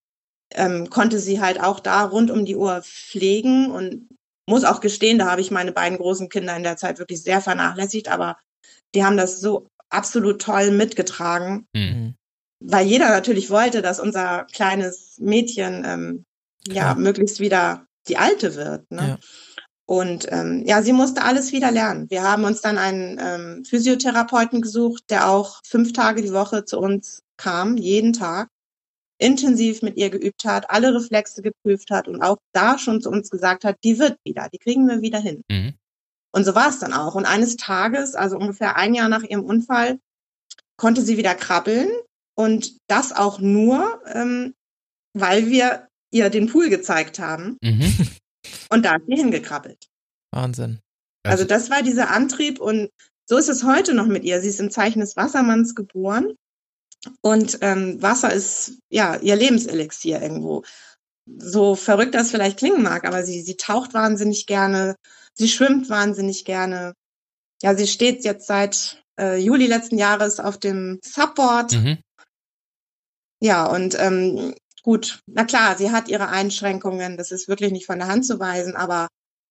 [0.54, 4.10] ähm, konnte sie halt auch da rund um die Uhr pflegen und
[4.48, 7.42] muss auch gestehen, da habe ich meine beiden großen Kinder in der Zeit wirklich sehr
[7.42, 8.38] vernachlässigt, aber
[8.94, 11.82] die haben das so absolut toll mitgetragen, Mhm.
[11.82, 12.16] Mhm.
[12.64, 16.24] weil jeder natürlich wollte, dass unser kleines Mädchen ähm,
[16.68, 16.96] ja Klar.
[16.96, 18.92] möglichst wieder die alte wird.
[18.92, 19.02] Ne?
[19.02, 19.18] Ja.
[19.92, 22.10] Und ähm, ja, sie musste alles wieder lernen.
[22.10, 26.80] Wir haben uns dann einen ähm, Physiotherapeuten gesucht, der auch fünf Tage die Woche zu
[26.80, 28.48] uns kam, jeden Tag,
[29.18, 33.30] intensiv mit ihr geübt hat, alle Reflexe geprüft hat und auch da schon zu uns
[33.30, 35.44] gesagt hat, die wird wieder, die kriegen wir wieder hin.
[35.52, 35.74] Mhm.
[36.32, 37.16] Und so war es dann auch.
[37.16, 40.00] Und eines Tages, also ungefähr ein Jahr nach ihrem Unfall,
[40.78, 41.90] konnte sie wieder krabbeln
[42.34, 44.54] Und das auch nur, ähm,
[45.14, 47.58] weil wir ihr den Pool gezeigt haben.
[47.62, 47.94] Mhm.
[48.72, 49.90] Und da ist sie hingekrabbelt.
[50.32, 50.80] Wahnsinn.
[51.24, 52.90] Also das war dieser Antrieb und
[53.28, 54.42] so ist es heute noch mit ihr.
[54.42, 56.34] Sie ist im Zeichen des Wassermanns geboren
[57.22, 60.64] und ähm, Wasser ist ja ihr Lebenselixier irgendwo.
[61.26, 64.96] So verrückt das vielleicht klingen mag, aber sie, sie taucht wahnsinnig gerne,
[65.34, 66.94] sie schwimmt wahnsinnig gerne.
[67.62, 71.74] Ja, sie steht jetzt seit äh, Juli letzten Jahres auf dem Subboard.
[71.74, 71.98] Mhm.
[73.40, 78.00] Ja, und ähm, gut, na klar, sie hat ihre Einschränkungen, das ist wirklich nicht von
[78.00, 79.08] der Hand zu weisen, aber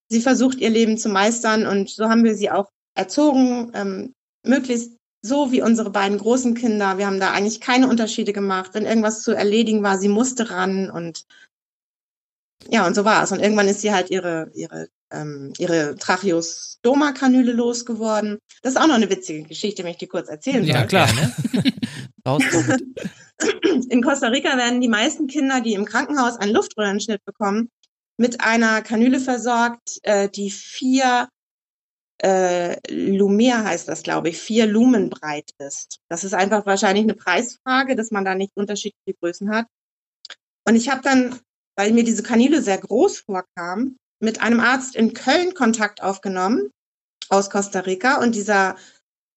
[0.08, 4.12] sie versucht ihr Leben zu meistern und so haben wir sie auch erzogen, ähm,
[4.44, 6.98] möglichst so wie unsere beiden großen Kinder.
[6.98, 8.70] Wir haben da eigentlich keine Unterschiede gemacht.
[8.72, 11.26] Wenn irgendwas zu erledigen war, sie musste ran und
[12.68, 13.32] ja, und so war es.
[13.32, 18.38] Und irgendwann ist sie halt ihre, ihre, ähm, ihre Tracheostoma-Kanüle losgeworden.
[18.62, 20.74] Das ist auch noch eine witzige Geschichte, wenn ich die kurz erzählen soll.
[20.74, 21.08] Ja, klar.
[22.24, 22.82] damit.
[23.88, 27.70] In Costa Rica werden die meisten Kinder, die im Krankenhaus einen Luftröhrenschnitt bekommen,
[28.18, 31.28] mit einer Kanüle versorgt, äh, die vier
[32.22, 36.00] äh, Lumiere heißt das, glaube ich, vier Lumen breit ist.
[36.08, 39.66] Das ist einfach wahrscheinlich eine Preisfrage, dass man da nicht unterschiedliche Größen hat.
[40.66, 41.38] Und ich habe dann,
[41.80, 46.70] weil mir diese Kanüle sehr groß vorkam, mit einem Arzt in Köln Kontakt aufgenommen
[47.30, 48.20] aus Costa Rica.
[48.20, 48.76] Und dieser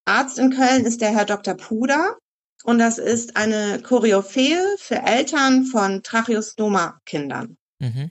[0.04, 1.54] Arzt in Köln ist der Herr Dr.
[1.54, 2.18] Puder.
[2.62, 7.56] Und das ist eine Choreophäe für Eltern von Tracheostoma-Kindern.
[7.78, 8.10] Mhm.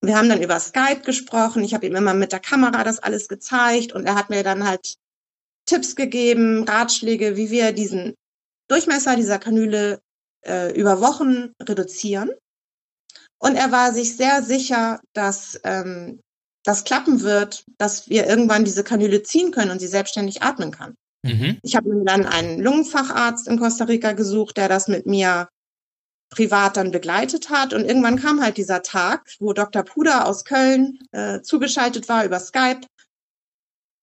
[0.00, 1.62] Wir haben dann über Skype gesprochen.
[1.62, 4.66] Ich habe ihm immer mit der Kamera das alles gezeigt und er hat mir dann
[4.66, 4.96] halt
[5.64, 8.14] Tipps gegeben, Ratschläge, wie wir diesen
[8.68, 10.00] Durchmesser dieser Kanüle
[10.44, 12.32] äh, über Wochen reduzieren.
[13.44, 16.20] Und er war sich sehr sicher, dass ähm,
[16.64, 20.94] das klappen wird, dass wir irgendwann diese Kanüle ziehen können und sie selbstständig atmen kann.
[21.22, 21.58] Mhm.
[21.62, 25.48] Ich habe mir dann einen Lungenfacharzt in Costa Rica gesucht, der das mit mir
[26.30, 27.74] privat dann begleitet hat.
[27.74, 29.82] Und irgendwann kam halt dieser Tag, wo Dr.
[29.82, 32.80] Puder aus Köln äh, zugeschaltet war über Skype.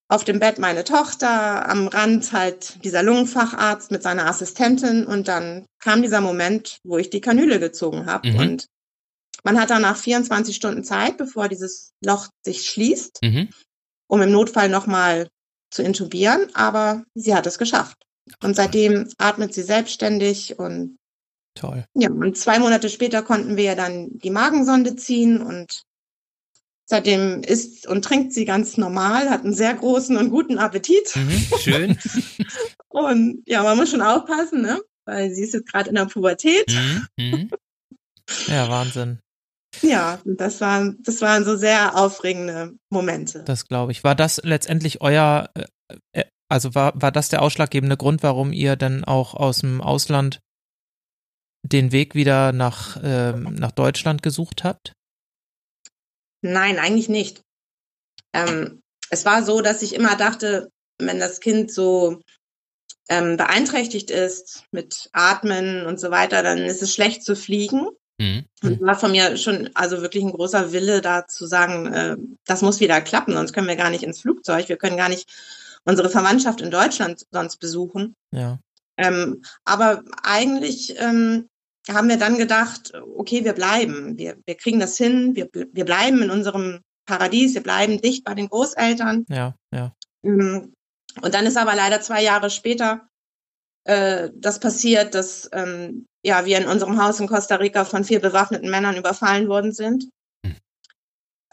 [0.08, 5.04] Auf dem Bett meine Tochter, am Rand halt dieser Lungenfacharzt mit seiner Assistentin.
[5.08, 8.30] Und dann kam dieser Moment, wo ich die Kanüle gezogen habe.
[8.30, 8.38] Mhm.
[8.38, 8.68] Und
[9.44, 13.50] man hat danach 24 Stunden Zeit, bevor dieses Loch sich schließt, Mhm.
[14.08, 15.28] um im Notfall nochmal
[15.72, 16.48] zu intubieren.
[16.54, 17.98] Aber sie hat es geschafft.
[18.44, 20.98] Und seitdem atmet sie selbstständig und
[21.56, 21.86] Toll.
[21.96, 25.84] ja, und zwei Monate später konnten wir dann die Magensonde ziehen und
[26.86, 31.16] seitdem isst und trinkt sie ganz normal, hat einen sehr großen und guten Appetit.
[31.16, 31.46] Mhm.
[31.60, 31.98] Schön.
[32.90, 34.82] Und ja, man muss schon aufpassen, ne?
[35.06, 36.66] Weil sie ist jetzt gerade in der Pubertät.
[36.70, 37.08] Mhm.
[37.18, 37.50] Mhm.
[38.48, 39.20] Ja, Wahnsinn.
[39.82, 43.44] Ja, das waren, das waren so sehr aufregende Momente.
[43.46, 44.04] Das glaube ich.
[44.04, 45.66] War das letztendlich euer, äh,
[46.14, 50.40] äh, also war, war das der ausschlaggebende Grund, warum ihr dann auch aus dem Ausland
[51.64, 54.94] den Weg wieder nach, ähm, nach Deutschland gesucht habt?
[56.42, 57.42] Nein, eigentlich nicht.
[58.34, 62.22] Ähm, es war so, dass ich immer dachte, wenn das Kind so
[63.10, 67.88] ähm, beeinträchtigt ist mit Atmen und so weiter, dann ist es schlecht zu fliegen.
[68.22, 68.46] Mhm.
[68.64, 72.62] Und war von mir schon also wirklich ein großer Wille, da zu sagen, äh, das
[72.62, 75.28] muss wieder klappen, sonst können wir gar nicht ins Flugzeug, wir können gar nicht
[75.86, 78.16] unsere Verwandtschaft in Deutschland sonst besuchen.
[78.32, 78.60] Ja.
[78.98, 81.50] Ähm, aber eigentlich ähm,
[81.90, 86.22] haben wir dann gedacht, okay, wir bleiben, wir, wir kriegen das hin, wir, wir bleiben
[86.22, 89.26] in unserem Paradies, wir bleiben dicht bei den Großeltern.
[89.30, 89.96] Ja, ja.
[90.24, 90.74] Ähm,
[91.24, 93.10] Und dann ist aber leider zwei Jahre später
[93.86, 98.20] äh, das passiert, dass ähm, ja wir in unserem Haus in Costa Rica von vier
[98.20, 100.10] bewaffneten Männern überfallen worden sind.
[100.46, 100.56] Hm.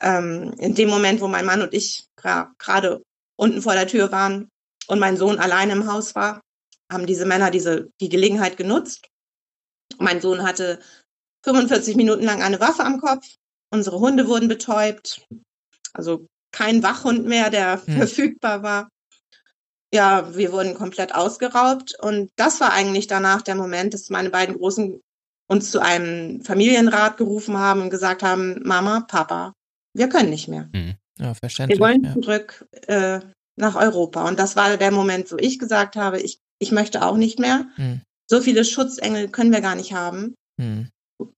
[0.01, 3.03] Ähm, in dem Moment, wo mein Mann und ich gra- gerade
[3.37, 4.49] unten vor der Tür waren
[4.87, 6.41] und mein Sohn alleine im Haus war,
[6.91, 9.09] haben diese Männer diese die Gelegenheit genutzt.
[9.99, 10.81] Mein Sohn hatte
[11.45, 13.27] 45 Minuten lang eine Waffe am Kopf.
[13.71, 15.27] Unsere Hunde wurden betäubt.
[15.93, 17.97] Also kein Wachhund mehr, der Hm.
[17.97, 18.89] verfügbar war.
[19.93, 21.95] Ja, wir wurden komplett ausgeraubt.
[22.01, 25.01] Und das war eigentlich danach der Moment, dass meine beiden Großen
[25.49, 29.55] uns zu einem Familienrat gerufen haben und gesagt haben, Mama, Papa,
[29.95, 30.69] wir können nicht mehr.
[31.19, 31.81] Ja, Wir verständlich.
[31.81, 32.13] wollen ja.
[32.13, 33.21] zurück äh,
[33.57, 34.29] nach Europa.
[34.29, 37.67] Und das war der Moment, wo ich gesagt habe, ich, ich möchte auch nicht mehr.
[37.77, 38.03] Hm.
[38.31, 40.35] So viele Schutzengel können wir gar nicht haben.
[40.61, 40.91] Hm.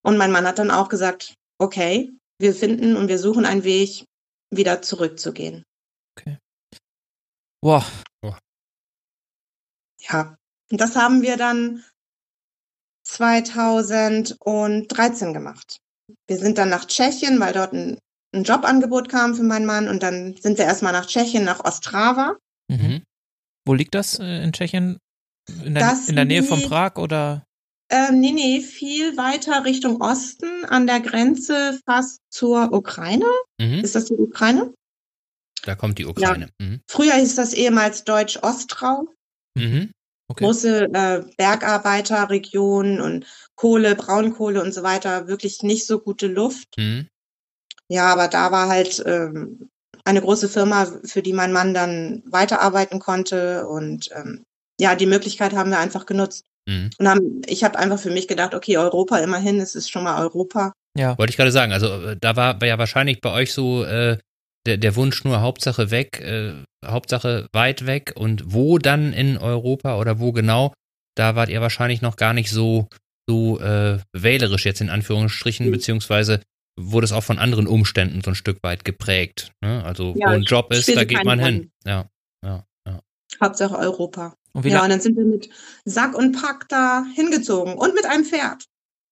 [0.02, 4.04] Und mein Mann hat dann auch gesagt, okay, wir finden und wir suchen einen Weg,
[4.50, 5.62] wieder zurückzugehen.
[7.62, 7.84] Boah,
[10.00, 10.36] Ja.
[10.70, 11.84] Und das haben wir dann
[13.04, 15.78] 2013 gemacht.
[16.26, 17.98] Wir sind dann nach Tschechien, weil dort ein,
[18.34, 19.88] ein Jobangebot kam für meinen Mann.
[19.88, 22.36] Und dann sind wir erstmal nach Tschechien, nach Ostrava.
[22.68, 22.76] mhm.
[22.76, 23.02] Mhm.
[23.66, 24.98] Wo liegt das äh, in Tschechien?
[25.64, 27.44] In der, in der Nähe von Prag oder?
[27.90, 33.26] Ähm, nee, nee, viel weiter Richtung Osten an der Grenze fast zur Ukraine.
[33.60, 33.80] Mhm.
[33.80, 34.72] Ist das die Ukraine?
[35.64, 36.48] Da kommt die Ukraine.
[36.60, 36.80] Mhm.
[36.88, 39.06] Früher hieß das ehemals Deutsch-Ostrau.
[39.54, 39.90] Mhm.
[40.28, 40.44] Okay.
[40.44, 45.26] Große äh, Bergarbeiterregionen und Kohle, Braunkohle und so weiter.
[45.26, 46.68] Wirklich nicht so gute Luft.
[46.78, 47.08] Mhm.
[47.88, 49.68] Ja, aber da war halt ähm,
[50.04, 53.66] eine große Firma, für die mein Mann dann weiterarbeiten konnte.
[53.66, 54.44] Und ähm,
[54.80, 56.44] ja, die Möglichkeit haben wir einfach genutzt.
[56.68, 56.90] Mhm.
[56.98, 60.22] Und haben, ich habe einfach für mich gedacht, okay, Europa immerhin, es ist schon mal
[60.22, 60.72] Europa.
[60.96, 61.18] Ja.
[61.18, 64.18] Wollte ich gerade sagen, also äh, da war ja wahrscheinlich bei euch so äh,
[64.66, 66.52] der, der Wunsch nur Hauptsache weg, äh,
[66.84, 70.72] Hauptsache weit weg und wo dann in Europa oder wo genau,
[71.16, 72.88] da wart ihr wahrscheinlich noch gar nicht so,
[73.28, 75.72] so äh, wählerisch jetzt in Anführungsstrichen, Mhm.
[75.72, 76.40] beziehungsweise
[76.78, 79.52] wurde es auch von anderen Umständen so ein Stück weit geprägt.
[79.62, 79.84] Ne?
[79.84, 81.70] Also Ja, wo ein Job ist, da geht man hin.
[81.84, 82.08] Ja,
[82.44, 83.00] ja, ja.
[83.42, 84.34] Hauptsache Europa.
[84.52, 85.48] Und Ja, und dann sind wir mit
[85.84, 88.64] Sack und Pack da hingezogen und mit einem Pferd.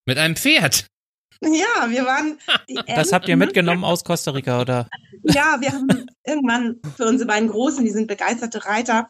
[0.06, 0.86] Mit einem Pferd.
[1.40, 4.88] Ja, wir waren die das habt ihr mitgenommen aus Costa Rica, oder?
[5.22, 9.08] Ja, wir haben irgendwann für unsere beiden Großen, die sind begeisterte Reiter,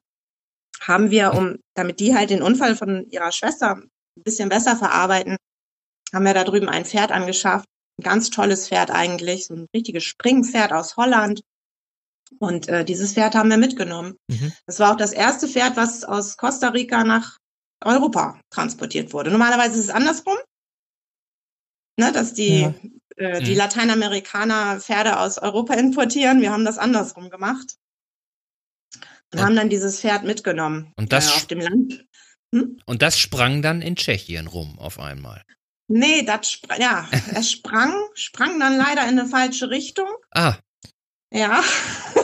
[0.80, 3.90] haben wir, um, damit die halt den Unfall von ihrer Schwester ein
[4.22, 5.36] bisschen besser verarbeiten,
[6.12, 7.66] haben wir da drüben ein Pferd angeschafft.
[7.98, 11.40] Ein ganz tolles Pferd eigentlich, so ein richtiges Springpferd aus Holland.
[12.38, 14.16] Und äh, dieses Pferd haben wir mitgenommen.
[14.28, 14.52] Mhm.
[14.66, 17.38] Das war auch das erste Pferd, was aus Costa Rica nach
[17.84, 19.30] Europa transportiert wurde.
[19.30, 20.36] Normalerweise ist es andersrum,
[21.98, 22.74] ne, dass die, Ja.
[23.16, 23.56] äh, die Mhm.
[23.58, 26.40] Lateinamerikaner Pferde aus Europa importieren.
[26.40, 27.76] Wir haben das andersrum gemacht
[29.32, 30.92] und Und- haben dann dieses Pferd mitgenommen.
[30.96, 32.04] Und das- äh, auf dem Land.
[32.86, 35.42] Und das sprang dann in Tschechien rum auf einmal.
[35.90, 40.08] Nee, das sprang, ja, es sprang, sprang dann leider in eine falsche Richtung.
[40.30, 40.56] Ah,
[41.30, 41.62] Ja,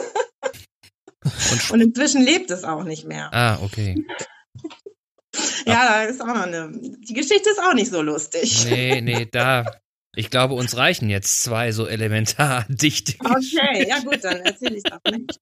[1.51, 3.31] und und inzwischen lebt es auch nicht mehr.
[3.33, 4.03] Ah, okay.
[5.65, 6.71] Ja, da ist auch noch eine.
[6.73, 8.65] Die Geschichte ist auch nicht so lustig.
[8.65, 9.65] Nee, nee, da.
[10.17, 14.83] Ich glaube, uns reichen jetzt zwei so elementar dichte Okay, ja gut, dann erzähle ich
[14.83, 15.39] das nicht.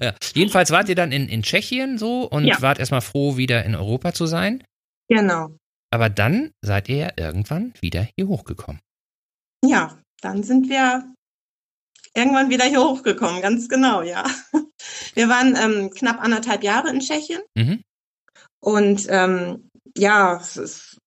[0.00, 0.14] Ja.
[0.34, 2.62] Jedenfalls wart ihr dann in, in Tschechien so und Ja.
[2.62, 4.62] wart erstmal froh, wieder in Europa zu sein.
[5.08, 5.50] Genau.
[5.90, 8.80] Aber dann seid ihr ja irgendwann wieder hier hochgekommen.
[9.64, 11.04] Ja, dann sind wir
[12.14, 14.24] irgendwann wieder hier hochgekommen, ganz genau, ja.
[15.14, 17.82] Wir waren ähm, knapp anderthalb Jahre in Tschechien Mhm.
[18.64, 20.98] Und ähm, ja, es ist,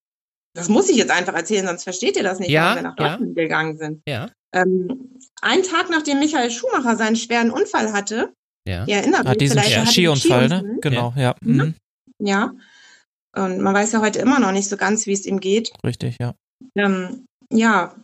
[0.55, 2.97] das muss ich jetzt einfach erzählen, sonst versteht ihr das nicht, Ja, warum wir nach
[2.99, 3.09] ja.
[3.09, 4.01] Deutschland gegangen sind.
[4.07, 8.33] Ja, Ähm, einen Tag nachdem Michael Schumacher seinen schweren Unfall hatte,
[8.67, 8.85] ja.
[8.85, 10.57] ihr erinnert Ah, diesen vielleicht, er hatte einen Skiunfall, ne?
[10.59, 10.79] Skiunfall.
[10.81, 11.35] Genau, ja.
[11.41, 11.73] Mhm.
[12.19, 12.53] Ja.
[13.35, 15.71] Und man weiß ja heute immer noch nicht so ganz, wie es ihm geht.
[15.83, 16.33] Richtig, ja.
[16.75, 17.95] ähm, ja,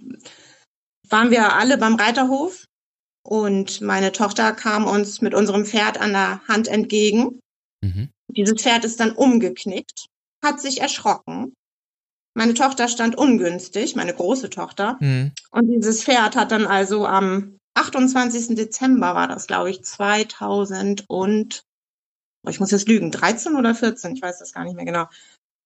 [1.10, 2.66] waren wir alle beim Reiterhof
[3.28, 7.40] und meine Tochter kam uns mit unserem Pferd an der Hand entgegen.
[7.84, 8.10] Mhm.
[8.28, 10.08] Dieses Pferd ist dann umgeknickt,
[10.44, 11.54] hat sich erschrocken.
[12.36, 14.98] Meine Tochter stand ungünstig, meine große Tochter.
[15.00, 15.32] Mhm.
[15.52, 18.56] Und dieses Pferd hat dann also am 28.
[18.56, 21.64] Dezember war das, glaube ich, 2000 und,
[22.46, 25.08] oh, ich muss jetzt lügen, 13 oder 14, ich weiß das gar nicht mehr genau.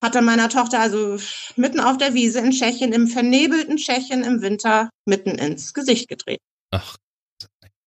[0.04, 1.17] Hat dann meiner Tochter also
[1.56, 6.39] mitten auf der Wiese in Tschechien, im vernebelten Tschechien im Winter, mitten ins Gesicht gedreht.
[6.72, 6.98] Ach,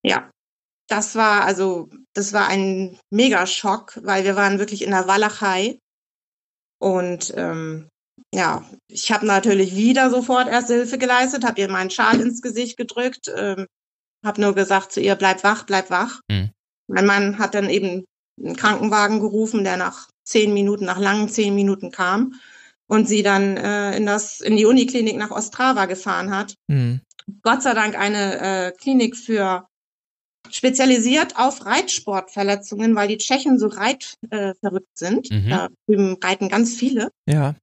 [0.02, 0.30] Ja,
[0.88, 5.78] das war also, das war ein Megaschock, weil wir waren wirklich in der Walachei.
[6.80, 7.88] Und ähm,
[8.34, 12.76] ja, ich habe natürlich wieder sofort Erste Hilfe geleistet, habe ihr meinen Schal ins Gesicht
[12.76, 13.66] gedrückt, ähm,
[14.24, 16.20] habe nur gesagt zu ihr, bleib wach, bleib wach.
[16.28, 16.50] Mhm.
[16.88, 18.04] Mein Mann hat dann eben
[18.42, 22.34] einen Krankenwagen gerufen, der nach zehn Minuten, nach langen zehn Minuten kam
[22.88, 26.54] und sie dann äh, in das in die Uniklinik nach Ostrava gefahren hat.
[26.68, 27.00] Mhm.
[27.42, 29.68] Gott sei Dank eine äh, Klinik für
[30.50, 35.30] spezialisiert auf Reitsportverletzungen, weil die Tschechen so reitverrückt äh, sind.
[35.30, 35.50] Mhm.
[35.50, 37.10] Da drüben reiten ganz viele.
[37.26, 37.54] Ja,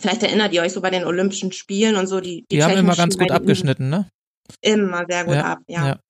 [0.00, 2.86] Vielleicht erinnert ihr euch so bei den Olympischen Spielen und so, die, die, haben Tschechen
[2.86, 4.08] immer ganz gut abgeschnitten, ne?
[4.62, 5.86] Immer sehr gut Ja, ab, ja.
[5.86, 6.00] ja.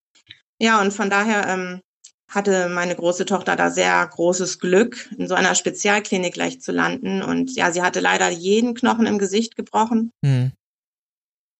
[0.61, 0.81] ja.
[0.81, 1.81] und von daher ähm,
[2.29, 7.21] hatte meine große Tochter da sehr großes Glück, in so einer Spezialklinik gleich zu landen.
[7.23, 10.13] Und ja, sie hatte leider jeden Knochen im Gesicht gebrochen.
[10.23, 10.53] Mhm.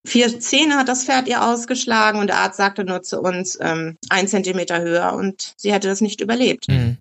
[0.07, 3.97] Vier Zähne hat das Pferd ihr ausgeschlagen und der Arzt sagte nur zu uns, ähm,
[4.09, 6.69] ein Zentimeter höher und sie hätte das nicht überlebt.
[6.69, 6.99] Mhm.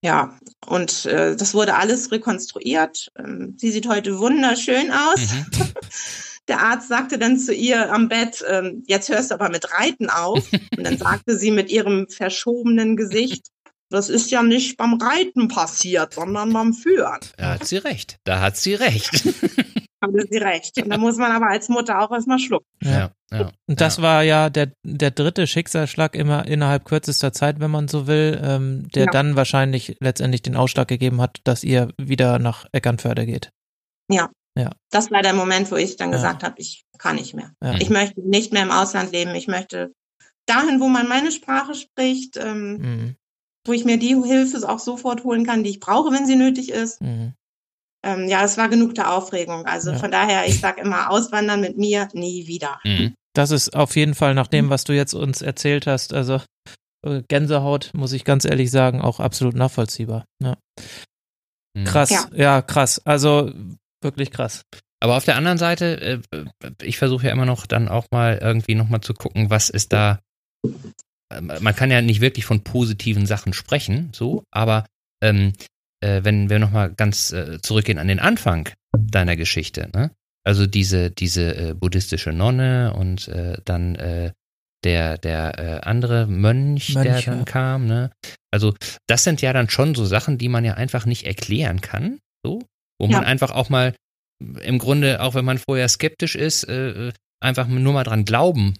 [0.00, 3.08] Ja, und äh, das wurde alles rekonstruiert.
[3.18, 5.20] Ähm, sie sieht heute wunderschön aus.
[5.20, 5.46] Mhm.
[6.48, 10.08] Der Arzt sagte dann zu ihr am Bett, ähm, jetzt hörst du aber mit Reiten
[10.08, 10.50] auf.
[10.76, 13.48] Und dann sagte sie mit ihrem verschobenen Gesicht,
[13.90, 17.20] das ist ja nicht beim Reiten passiert, sondern beim Führen.
[17.36, 18.18] Da hat sie recht.
[18.24, 19.24] Da hat sie recht.
[20.02, 20.80] haben Sie recht.
[20.82, 22.66] Und da muss man aber als Mutter auch erstmal schlucken.
[22.82, 23.50] Ja, ja.
[23.66, 24.02] Und das ja.
[24.02, 28.88] war ja der, der dritte Schicksalsschlag immer innerhalb kürzester Zeit, wenn man so will, ähm,
[28.94, 29.10] der Ja.
[29.10, 33.50] dann wahrscheinlich letztendlich den Ausschlag gegeben hat, dass ihr wieder nach Eckernförde geht.
[34.90, 36.16] Das war der Moment, wo ich dann Ja.
[36.16, 37.52] gesagt habe, ich kann nicht mehr.
[37.62, 37.74] Ja.
[37.74, 39.34] Ich möchte nicht mehr im Ausland leben.
[39.34, 39.92] Ich möchte
[40.46, 43.16] dahin, wo man meine Sprache spricht, ähm, Mhm.
[43.66, 46.70] wo ich mir die Hilfe auch sofort holen kann, die ich brauche, wenn sie nötig
[46.70, 47.00] ist.
[47.02, 47.34] Mhm.
[48.04, 49.66] Ähm, ja, es war genug der Aufregung.
[49.66, 49.98] Also Ja.
[49.98, 52.80] von daher, ich sage immer, auswandern mit mir nie wieder.
[52.84, 53.14] Mhm.
[53.34, 56.40] Das ist auf jeden Fall nach dem, was du jetzt uns erzählt hast, also
[57.06, 60.24] äh, Gänsehaut, muss ich ganz ehrlich sagen, auch absolut nachvollziehbar.
[60.42, 60.56] Ja.
[61.76, 61.84] Mhm.
[61.84, 62.26] Krass, Ja.
[62.34, 62.62] ja.
[62.62, 63.00] krass.
[63.04, 63.52] Also
[64.02, 64.62] wirklich krass.
[65.00, 66.00] Aber auf der anderen Seite,
[66.32, 66.44] äh,
[66.82, 70.18] ich versuche ja immer noch dann auch mal irgendwie nochmal zu gucken, was ist da.
[71.32, 74.86] äh, Man kann ja nicht wirklich von positiven Sachen sprechen, so, aber
[75.22, 75.52] ähm,
[76.00, 80.10] äh, wenn wir nochmal ganz äh, zurückgehen an den Anfang deiner Geschichte, ne?
[80.44, 84.32] Also diese, diese äh, buddhistische Nonne und äh, dann äh,
[84.84, 87.44] der, der äh, andere Mönch, der Mönch, dann ja.
[87.44, 88.10] kam, ne?
[88.50, 88.74] Also,
[89.06, 92.62] das sind ja dann schon so Sachen, die man ja einfach nicht erklären kann, so,
[92.98, 93.28] wo man Ja.
[93.28, 93.94] einfach auch mal
[94.62, 98.78] im Grunde, auch wenn man vorher skeptisch ist, äh, einfach nur mal dran glauben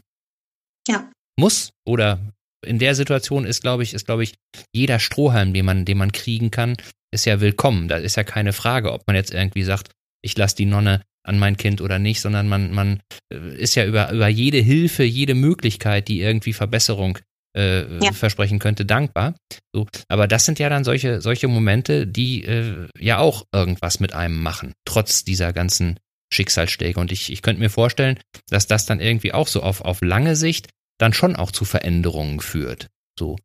[0.88, 1.11] Ja.
[1.38, 1.70] muss.
[1.87, 2.20] Oder
[2.64, 4.35] in der Situation ist, glaube ich, ist, glaube ich,
[4.72, 6.76] jeder Strohhalm, den man, den man kriegen kann,
[7.12, 7.88] ist ja willkommen.
[7.88, 9.90] Da ist ja keine Frage, ob man jetzt irgendwie sagt,
[10.22, 13.00] ich lasse die Nonne an mein Kind oder nicht, sondern man, man
[13.32, 17.18] äh, ist ja über, über jede Hilfe, jede Möglichkeit, die irgendwie Verbesserung
[17.56, 18.12] äh, Ja.
[18.12, 19.34] versprechen könnte, dankbar.
[19.74, 24.14] So, aber das sind ja dann solche, solche Momente, die äh, ja auch irgendwas mit
[24.14, 25.98] einem machen, trotz dieser ganzen
[26.32, 27.00] Schicksalsschläge.
[27.00, 28.18] Und ich, ich könnte mir vorstellen,
[28.48, 30.68] dass das dann irgendwie auch so auf, auf lange Sicht
[30.98, 32.88] dann schon auch zu Veränderungen führt.
[33.18, 33.36] So.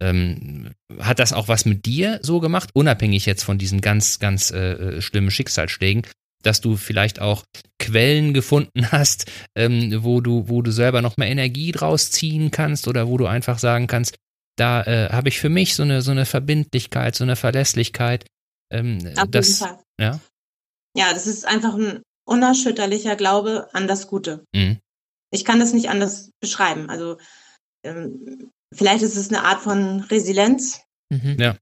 [0.00, 4.50] Ähm, hat das auch was mit dir so gemacht, unabhängig jetzt von diesen ganz, ganz
[4.50, 6.06] äh, schlimmen Schicksalsschlägen,
[6.42, 7.44] dass du vielleicht auch
[7.78, 12.88] Quellen gefunden hast, ähm, wo du, wo du selber noch mehr Energie draus ziehen kannst
[12.88, 14.16] oder wo du einfach sagen kannst,
[14.56, 18.26] da äh, habe ich für mich so eine, so eine Verbindlichkeit, so eine Verlässlichkeit.
[18.70, 19.78] Ähm, Auf das, jeden Fall.
[20.00, 20.20] ja.
[20.96, 24.44] Ja, das ist einfach ein unerschütterlicher Glaube an das Gute.
[24.52, 24.78] Mhm.
[25.32, 26.90] Ich kann das nicht anders beschreiben.
[26.90, 27.18] Also
[27.84, 30.80] ähm, vielleicht ist es eine Art von Resilienz.
[31.10, 31.36] Mhm.
[31.38, 31.56] Ja.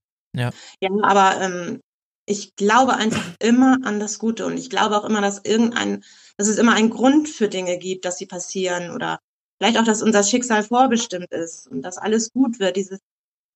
[0.81, 1.81] Ja, aber ähm,
[2.27, 6.05] ich glaube einfach immer an das Gute und ich glaube auch immer, dass irgendein,
[6.37, 9.19] dass es immer einen Grund für Dinge gibt, dass sie passieren oder
[9.59, 12.77] vielleicht auch, dass unser Schicksal vorbestimmt ist und dass alles gut wird.
[12.77, 13.01] Dieses,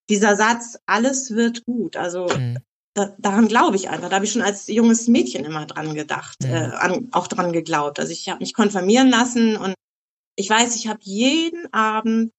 [0.08, 1.96] dieser Satz, alles wird gut.
[1.96, 2.58] Also Mhm.
[2.94, 4.08] da, daran glaube ich einfach.
[4.08, 6.50] Da habe ich schon als junges Mädchen immer dran gedacht, Mhm.
[6.50, 8.00] äh, an, auch dran geglaubt.
[8.00, 9.74] Also ich habe mich konfirmieren lassen und
[10.36, 12.32] ich weiß, ich habe jeden Abend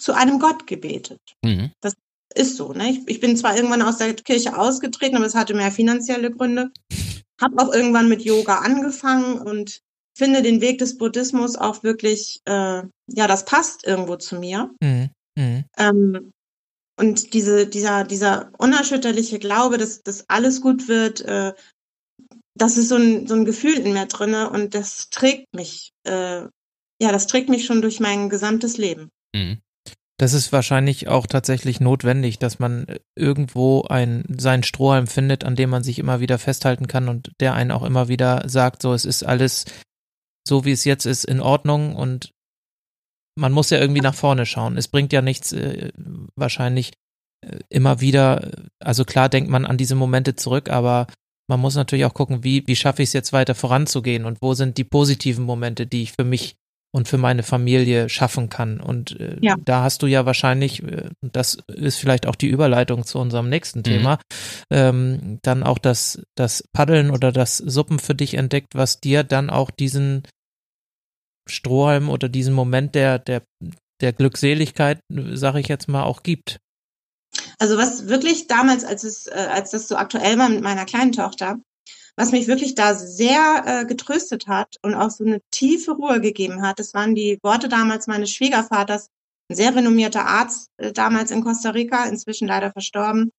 [0.00, 1.20] zu einem Gott gebetet.
[1.44, 1.70] Mhm.
[2.34, 2.90] Ist so, ne?
[2.90, 6.70] Ich, ich bin zwar irgendwann aus der Kirche ausgetreten, aber es hatte mehr finanzielle Gründe.
[7.40, 9.80] Habe auch irgendwann mit Yoga angefangen und
[10.16, 14.70] finde den Weg des Buddhismus auch wirklich, äh, ja, das passt irgendwo zu mir.
[14.80, 15.10] Mhm.
[15.36, 15.64] Mhm.
[15.76, 16.32] Ähm,
[16.96, 21.54] und diese, dieser, dieser unerschütterliche Glaube, dass, dass alles gut wird, äh,
[22.54, 26.42] das ist so ein, so ein Gefühl in mir drinne und das trägt mich, äh,
[26.42, 29.10] ja, das trägt mich schon durch mein gesamtes Leben.
[29.34, 29.62] Mhm.
[30.20, 32.84] Das ist wahrscheinlich auch tatsächlich notwendig, dass man
[33.16, 37.54] irgendwo ein, seinen Strohhalm findet, an dem man sich immer wieder festhalten kann und der
[37.54, 39.64] einen auch immer wieder sagt, so, es ist alles
[40.46, 42.32] so, wie es jetzt ist, in Ordnung und
[43.34, 44.76] man muss ja irgendwie nach vorne schauen.
[44.76, 45.90] Es bringt ja nichts, äh,
[46.36, 46.92] wahrscheinlich
[47.40, 51.06] äh, immer wieder, also klar denkt man an diese Momente zurück, aber
[51.48, 54.52] man muss natürlich auch gucken, wie, wie schaffe ich es jetzt weiter voranzugehen und wo
[54.52, 56.56] sind die positiven Momente, die ich für mich
[56.92, 58.80] und für meine Familie schaffen kann.
[58.80, 59.56] Und äh, Ja.
[59.64, 63.48] da hast du ja wahrscheinlich, äh, und das ist vielleicht auch die Überleitung zu unserem
[63.48, 64.18] nächsten Thema,
[64.70, 69.50] ähm, dann auch das, das Paddeln oder das Suppen für dich entdeckt, was dir dann
[69.50, 70.22] auch diesen
[71.48, 73.42] Strohhalm oder diesen Moment der, der,
[74.00, 76.58] der Glückseligkeit, sage ich jetzt mal, auch gibt.
[77.58, 81.12] Also was wirklich damals, als es, äh, als das so aktuell war mit meiner kleinen
[81.12, 81.58] Tochter,
[82.20, 86.60] was mich wirklich da sehr äh, getröstet hat und auch so eine tiefe Ruhe gegeben
[86.60, 89.08] hat, das waren die Worte damals meines Schwiegervaters,
[89.48, 93.32] ein sehr renommierter Arzt äh, damals in Costa Rica, inzwischen leider verstorben.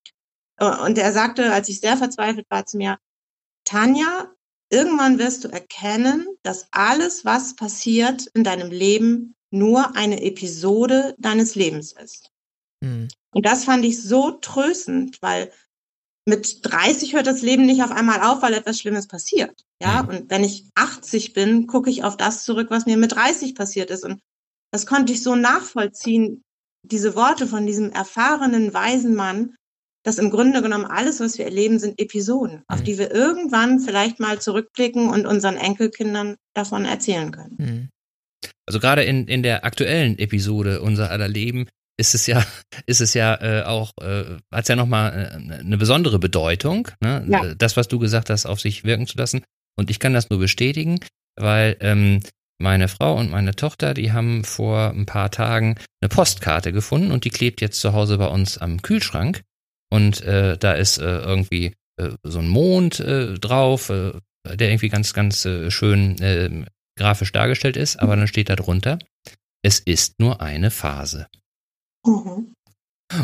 [0.57, 2.97] Äh, und er sagte, als ich sehr verzweifelt war zu mir,
[3.65, 4.33] Tanja,
[4.71, 11.53] irgendwann wirst du erkennen, dass alles, was passiert in deinem Leben, nur eine Episode deines
[11.53, 12.31] Lebens ist.
[12.83, 13.09] Hm.
[13.31, 15.51] Und das fand ich so tröstend, weil
[16.27, 19.63] mit 30 hört das Leben nicht auf einmal auf, weil etwas Schlimmes passiert.
[19.81, 23.55] Ja, und wenn ich 80 bin, gucke ich auf das zurück, was mir mit 30
[23.55, 24.05] passiert ist.
[24.05, 24.21] Und
[24.71, 26.43] das konnte ich so nachvollziehen,
[26.83, 29.55] diese Worte von diesem erfahrenen, weisen Mann,
[30.03, 32.83] dass im Grunde genommen alles, was wir erleben, sind Episoden, auf Mhm.
[32.85, 37.55] die wir irgendwann vielleicht mal zurückblicken und unseren Enkelkindern davon erzählen können.
[37.59, 37.89] Mhm.
[38.67, 41.67] Also gerade in, in der aktuellen Episode unser aller Leben
[41.97, 42.45] ist es ja,
[42.85, 47.25] ist es ja äh, auch, äh, hat es ja nochmal äh, eine besondere Bedeutung, ne?
[47.29, 47.45] Ja.
[47.45, 49.43] Äh, das, was du gesagt hast, auf sich wirken zu lassen.
[49.77, 50.99] Und ich kann das nur bestätigen,
[51.35, 52.21] weil ähm,
[52.61, 57.25] meine Frau und meine Tochter, die haben vor ein paar Tagen eine Postkarte gefunden und
[57.25, 59.41] die klebt jetzt zu Hause bei uns am Kühlschrank.
[59.89, 64.13] Und äh, da ist äh, irgendwie äh, so ein Mond äh, drauf, äh,
[64.47, 66.65] der irgendwie ganz, ganz äh, schön äh,
[66.97, 68.99] grafisch dargestellt ist, aber dann steht da drunter,
[69.63, 71.27] es ist nur eine Phase.
[72.05, 72.53] Mhm.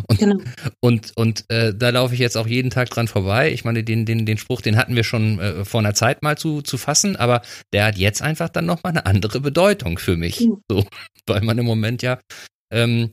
[0.07, 0.37] Und- genau.
[0.81, 3.51] Und, und äh, da laufe ich jetzt auch jeden Tag dran vorbei.
[3.53, 6.37] Ich meine, den, den, den Spruch, den hatten wir schon äh, vor einer Zeit mal
[6.37, 7.41] zu, zu fassen, aber
[7.73, 10.41] der hat jetzt einfach dann nochmal eine andere Bedeutung für mich.
[10.41, 10.57] Mhm.
[10.69, 10.85] So,
[11.25, 12.19] weil man im Moment ja
[12.73, 13.11] ähm,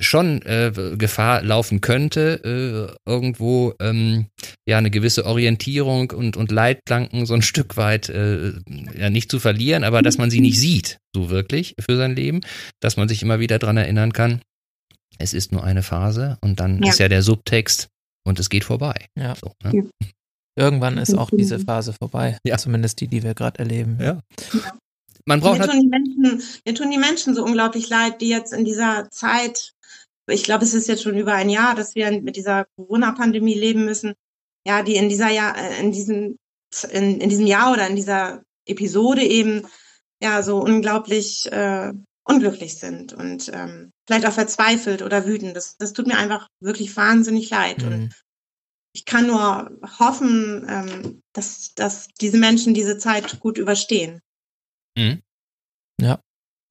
[0.00, 4.26] schon äh, Gefahr laufen könnte, äh, irgendwo ähm,
[4.66, 8.52] ja eine gewisse Orientierung und, und Leitplanken so ein Stück weit äh,
[8.98, 12.40] ja nicht zu verlieren, aber dass man sie nicht sieht, so wirklich für sein Leben,
[12.80, 14.40] dass man sich immer wieder dran erinnern kann,
[15.18, 16.90] es ist nur eine Phase und dann Ja.
[16.90, 17.88] ist ja der Subtext
[18.26, 18.94] und es geht vorbei.
[19.18, 19.34] Ja.
[19.34, 19.88] So, ne?
[20.58, 21.38] Irgendwann ist auch Mhm.
[21.38, 22.38] diese Phase vorbei.
[22.46, 22.56] Ja.
[22.58, 23.98] Zumindest die, die wir gerade erleben.
[24.00, 24.20] Ja.
[25.26, 28.28] Man braucht Mir halt, tun, die Menschen, mir tun die Menschen so unglaublich leid, die
[28.28, 29.72] jetzt in dieser Zeit,
[30.30, 33.84] ich glaube, es ist jetzt schon über ein Jahr, dass wir mit dieser Corona-Pandemie leben
[33.84, 34.14] müssen,
[34.66, 36.36] ja, die in dieser Jahr, äh, in diesem,
[36.90, 39.62] in, in diesem Jahr oder in dieser Episode eben
[40.22, 41.92] ja so unglaublich äh,
[42.24, 45.56] unglücklich sind und ähm, vielleicht auch verzweifelt oder wütend.
[45.56, 47.82] Das, das tut mir einfach wirklich wahnsinnig leid.
[47.82, 48.12] Und Mhm.
[48.94, 54.20] ich kann nur hoffen, ähm, dass, dass diese Menschen diese Zeit gut überstehen.
[54.96, 55.22] Mhm.
[56.00, 56.20] Ja.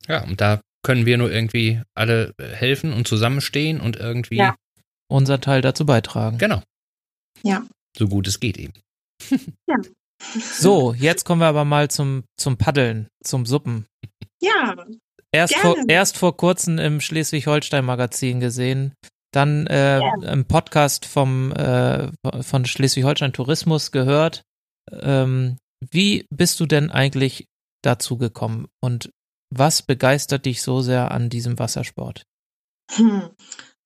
[0.08, 4.56] Ja, und da können wir nur irgendwie alle äh, helfen und zusammenstehen und irgendwie, Ja.
[5.08, 6.38] Unser Teil dazu beitragen.
[6.40, 6.64] genau.
[7.44, 7.68] Ja.
[7.98, 8.74] So gut es geht eben.
[10.40, 13.86] So, jetzt kommen wir aber mal zum, zum Paddeln, zum Suppen.
[14.42, 14.76] Ja,
[15.36, 18.94] Erst vor, erst vor kurzem im Schleswig-Holstein-Magazin gesehen,
[19.32, 20.00] dann äh,
[20.32, 22.10] im Podcast vom, äh,
[22.42, 24.44] von Schleswig-Holstein Tourismus gehört.
[24.92, 25.58] Ähm,
[25.92, 27.48] wie bist du denn eigentlich
[27.84, 29.10] dazu gekommen und
[29.54, 32.24] was begeistert dich so sehr an diesem Wassersport?
[32.94, 33.30] Hm.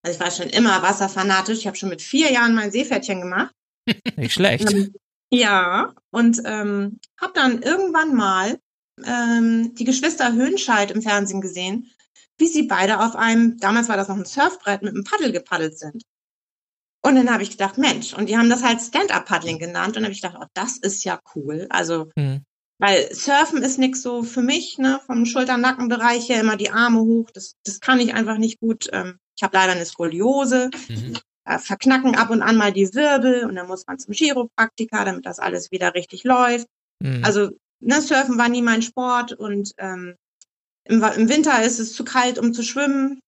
[0.02, 1.60] Also ich war schon immer wasserfanatisch.
[1.60, 3.54] Ich habe schon mit vier Jahren mein Seepferdchen gemacht.
[4.16, 4.72] Nicht schlecht.
[4.72, 4.94] Ähm,
[5.32, 8.60] Ja, und ähm, habe dann irgendwann mal
[9.06, 11.92] ähm, die Geschwister Höhnscheid im Fernsehen gesehen,
[12.38, 15.78] wie sie beide auf einem, damals war das noch ein Surfbrett, mit einem Paddel gepaddelt
[15.78, 16.04] sind.
[17.02, 19.90] Und dann habe ich gedacht, Mensch, und die haben das halt Stand-Up-Paddling genannt.
[19.90, 21.68] Und dann habe ich gedacht, oh, das ist ja cool.
[21.70, 22.44] Also, Hm.
[22.78, 27.30] weil Surfen ist nix so für mich, ne, vom Schulter-Nacken-Bereich her immer die Arme hoch.
[27.34, 28.90] Das, das kann ich einfach nicht gut.
[28.92, 31.18] Ähm, ich habe leider eine Skoliose Mhm.
[31.58, 35.40] verknacken ab und an mal die Wirbel und dann muss man zum Chiropraktiker, damit das
[35.40, 36.68] alles wieder richtig läuft.
[37.02, 37.24] Hm.
[37.24, 37.50] Also
[37.80, 40.16] ne, Surfen war nie mein Sport und ähm,
[40.86, 43.20] im, im Winter ist es zu kalt, um zu schwimmen.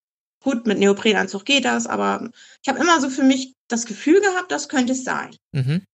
[0.42, 2.30] Gut, mit Neoprenanzug geht das, aber
[2.62, 5.36] ich habe immer so für mich das Gefühl gehabt, das könnte es sein.
[5.52, 5.84] mhm.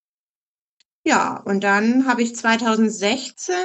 [1.05, 3.55] Ja, und dann habe ich 2016,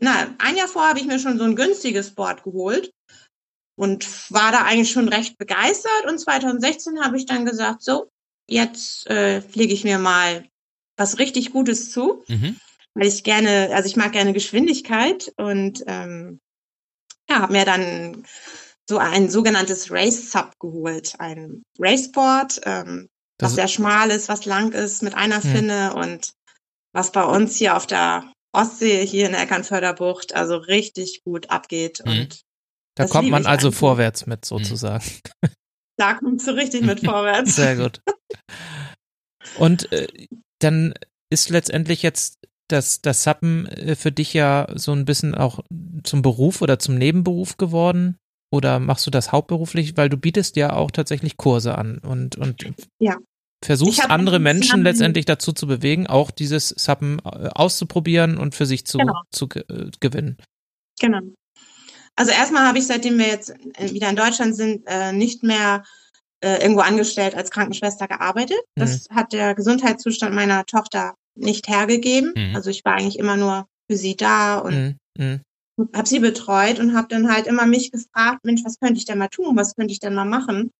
[0.00, 2.90] na, ein Jahr vorher habe ich mir schon so ein günstiges Board geholt
[3.76, 6.04] und war da eigentlich schon recht begeistert.
[6.08, 8.08] Und 2016 habe ich dann gesagt, so,
[8.48, 10.46] jetzt äh, lege ich mir mal
[10.96, 12.56] was richtig Gutes zu, Mhm.
[12.94, 16.40] Weil ich gerne, also ich mag gerne Geschwindigkeit und ähm,
[17.28, 18.24] ja, habe mir dann
[18.88, 23.08] so ein sogenanntes Race Sub geholt, ein Raceboard, ähm,
[23.40, 25.50] was sehr schmal ist, was lang ist, mit einer Hm.
[25.50, 26.32] Finne und
[26.92, 31.50] was bei uns hier auf der Ostsee, hier in der Eckernförder Bucht, also richtig gut
[31.50, 32.02] abgeht.
[32.04, 32.10] Mhm.
[32.12, 32.40] Und
[32.96, 33.78] Da kommt man also einfach.
[33.78, 35.04] vorwärts mit sozusagen.
[35.96, 37.56] da kommt so richtig mit vorwärts.
[37.56, 38.00] Sehr gut.
[39.58, 40.06] Und äh,
[40.60, 40.94] dann
[41.30, 42.38] ist letztendlich jetzt
[42.68, 45.60] das, das Sappen äh, für dich ja so ein bisschen auch
[46.04, 48.18] zum Beruf oder zum Nebenberuf geworden?
[48.50, 49.96] Oder machst du das hauptberuflich?
[49.96, 52.66] Weil du bietest ja auch tatsächlich Kurse an und, und
[52.98, 53.16] Ja.
[53.64, 58.84] versuchst andere Menschen letztendlich dazu zu bewegen, auch dieses Sappen äh, auszuprobieren und für sich
[58.86, 59.22] zu, Genau.
[59.30, 60.36] zu äh, gewinnen.
[61.00, 61.20] Genau.
[62.14, 65.82] Also erstmal habe ich, seitdem wir jetzt äh, wieder in Deutschland sind, äh, nicht mehr
[66.44, 68.58] äh, irgendwo angestellt als Krankenschwester gearbeitet.
[68.74, 72.32] Das hat der Gesundheitszustand meiner Tochter nicht hergegeben.
[72.36, 72.56] Mhm.
[72.56, 75.40] Also ich war eigentlich immer nur für sie da und Mhm.
[75.78, 75.88] Mhm.
[75.94, 79.18] habe sie betreut und habe dann halt immer mich gefragt, Mensch, was könnte ich denn
[79.18, 79.56] mal tun?
[79.56, 80.70] Was könnte ich denn mal machen?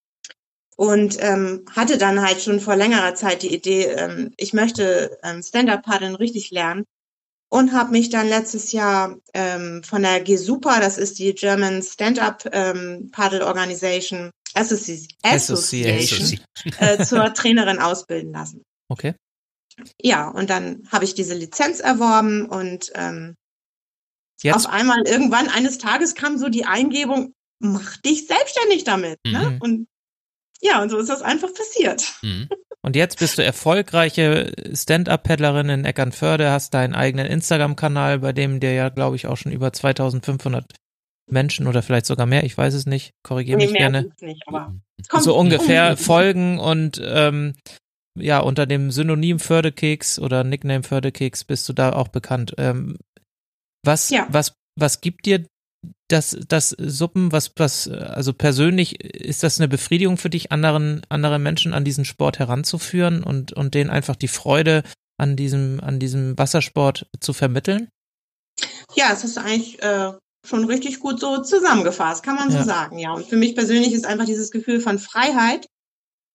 [0.77, 5.43] Und ähm, hatte dann halt schon vor längerer Zeit die Idee, ähm, ich möchte ähm,
[5.43, 6.85] Stand-Up-Paddeln richtig lernen
[7.51, 12.49] und habe mich dann letztes Jahr ähm, von der GSUPA, das ist die German Stand-Up
[12.53, 16.23] ähm, Paddle Organization, Associ Association.
[16.23, 16.41] Association
[16.79, 18.63] äh, zur Trainerin ausbilden lassen.
[18.89, 19.15] Okay.
[20.01, 23.37] Ja, und dann habe ich diese Lizenz erworben und ähm,
[24.43, 29.21] Jetzt, auf einmal irgendwann eines Tages kam so die Eingebung, mach dich selbstständig damit.
[29.25, 29.51] Ne?
[29.51, 29.59] Mhm.
[29.61, 29.89] Und
[30.61, 32.13] ja, und so ist das einfach passiert.
[32.23, 32.49] Mhm.
[32.83, 38.73] und jetzt bist du erfolgreiche Stand-Up-Paddlerin in Eckernförde, hast deinen eigenen Instagram-Kanal, bei dem dir
[38.73, 40.65] ja, glaube ich, auch schon über 2500
[41.31, 44.75] Menschen oder vielleicht sogar mehr, ich weiß es nicht, korrigiere mich mehr gerne, nicht, aber
[45.09, 46.05] kommt so ungefähr ungefähr.
[46.05, 47.55] folgen und ähm,
[48.19, 52.55] ja, unter dem Synonym Fördekeks oder Nickname Fördekeks bist du da auch bekannt.
[52.59, 52.97] Ähm,
[53.85, 54.27] was, Ja.
[54.31, 55.47] was, was gibt dir
[56.09, 61.39] das, das Suppen, was, was, also persönlich, ist das eine Befriedigung für dich, anderen, andere
[61.39, 64.83] Menschen an diesen Sport heranzuführen und, und denen einfach die Freude
[65.19, 67.89] an diesem, an diesem Wassersport zu vermitteln?
[68.95, 70.13] Ja, es ist eigentlich äh,
[70.47, 72.59] schon richtig gut so zusammengefasst, kann man Ja.
[72.61, 73.13] so sagen, ja.
[73.13, 75.67] Und für mich persönlich ist einfach dieses Gefühl von Freiheit,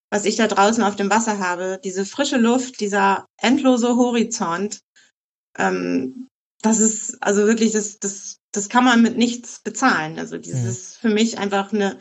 [0.10, 4.80] was ich da draußen auf dem Wasser habe, diese frische Luft, dieser endlose Horizont,
[5.58, 6.28] ähm,
[6.62, 10.18] das ist also wirklich, das, das, das kann man mit nichts bezahlen.
[10.18, 12.00] Also dieses für mich einfach eine,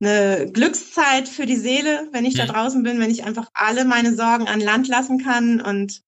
[0.00, 2.48] eine Glückszeit für die Seele, wenn ich da Mhm.
[2.48, 6.02] draußen bin, wenn ich einfach alle meine Sorgen an Land lassen kann und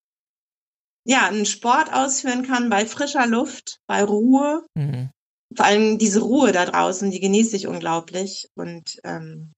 [1.05, 4.66] ja, einen Sport ausführen kann bei frischer Luft, bei Ruhe.
[4.74, 5.11] Mhm.
[5.55, 8.49] Vor allem diese Ruhe da draußen, die genieße ich unglaublich.
[8.57, 9.53] Und ähm,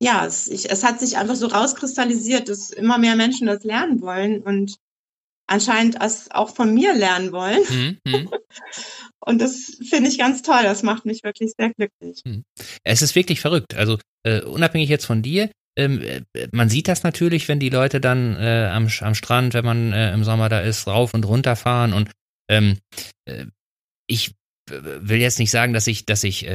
[0.00, 4.00] ja, es, ich, es hat sich einfach so rauskristallisiert, dass immer mehr Menschen das lernen
[4.00, 4.76] wollen und
[5.46, 7.60] anscheinend es auch von mir lernen wollen.
[7.68, 7.98] Mhm.
[8.04, 8.30] Mhm.
[9.20, 10.62] Und das finde ich ganz toll.
[10.62, 12.22] Das macht mich wirklich sehr glücklich.
[12.84, 13.74] Es ist wirklich verrückt.
[13.74, 16.22] Also äh, unabhängig jetzt von dir, ähm, äh,
[16.52, 20.12] man sieht das natürlich, wenn die Leute dann äh, am, am Strand, wenn man äh,
[20.14, 21.92] im Sommer da ist, rauf und runter fahren.
[21.92, 22.10] Und
[22.48, 22.78] ähm,
[23.24, 23.46] äh,
[24.06, 24.28] ich
[24.70, 26.46] äh, will jetzt nicht sagen, dass ich, dass ich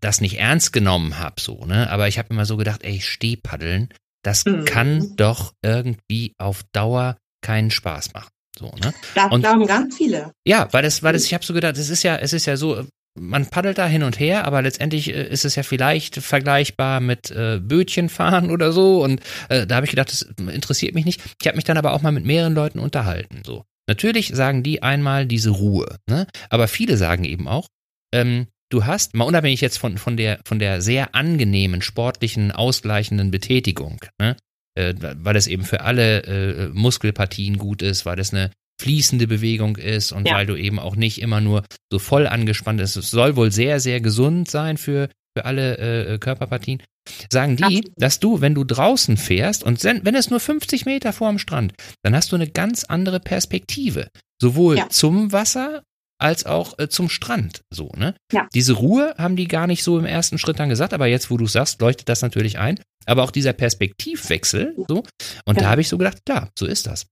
[0.00, 1.90] das nicht ernst genommen habe, so, ne?
[1.90, 3.88] Aber ich habe immer so gedacht, ey, Stehpaddeln,
[4.22, 4.64] das Mhm.
[4.64, 8.28] kann doch irgendwie auf Dauer keinen Spaß machen.
[8.58, 8.94] So, ne?
[9.14, 10.32] Das Und- glauben ganz viele.
[10.46, 12.56] Ja, weil das, weil das, ich habe so gedacht, es ist ja, es ist ja
[12.56, 12.86] so,
[13.18, 17.30] man paddelt da hin und her, aber letztendlich äh, ist es ja vielleicht vergleichbar mit
[17.30, 19.02] äh, Bötchenfahren oder so.
[19.02, 21.20] Und äh, da habe ich gedacht, das interessiert mich nicht.
[21.40, 23.42] Ich habe mich dann aber auch mal mit mehreren Leuten unterhalten.
[23.44, 26.26] So, natürlich sagen die einmal diese Ruhe, ne?
[26.50, 27.68] Aber viele sagen eben auch,
[28.14, 33.30] ähm, du hast, mal unabhängig jetzt von, von der, von der sehr angenehmen, sportlichen, ausgleichenden
[33.30, 34.36] Betätigung, ne?
[34.78, 38.50] Äh, weil das eben für alle äh, Muskelpartien gut ist, weil das eine
[38.80, 40.34] fließende Bewegung ist und Ja.
[40.34, 42.96] weil du eben auch nicht immer nur so voll angespannt bist.
[42.98, 46.82] Es soll wohl sehr, sehr gesund sein für, für alle äh, Körperpartien.
[47.30, 47.92] Sagen die, Absolut.
[47.96, 52.14] dass du, wenn du draußen fährst und wenn es nur 50 Meter vorm Strand, dann
[52.14, 54.08] hast du eine ganz andere Perspektive.
[54.42, 54.88] Sowohl Ja.
[54.90, 55.82] zum Wasser
[56.18, 57.62] als auch äh, zum Strand.
[57.70, 58.14] So, ne?
[58.32, 58.48] Ja.
[58.54, 61.36] Diese Ruhe haben die gar nicht so im ersten Schritt dann gesagt, aber jetzt, wo
[61.36, 62.80] du sagst, leuchtet das natürlich ein.
[63.04, 65.02] Aber auch dieser Perspektivwechsel, so.
[65.44, 65.70] Und da Ja.
[65.70, 67.06] habe ich so gedacht, ja, so ist das.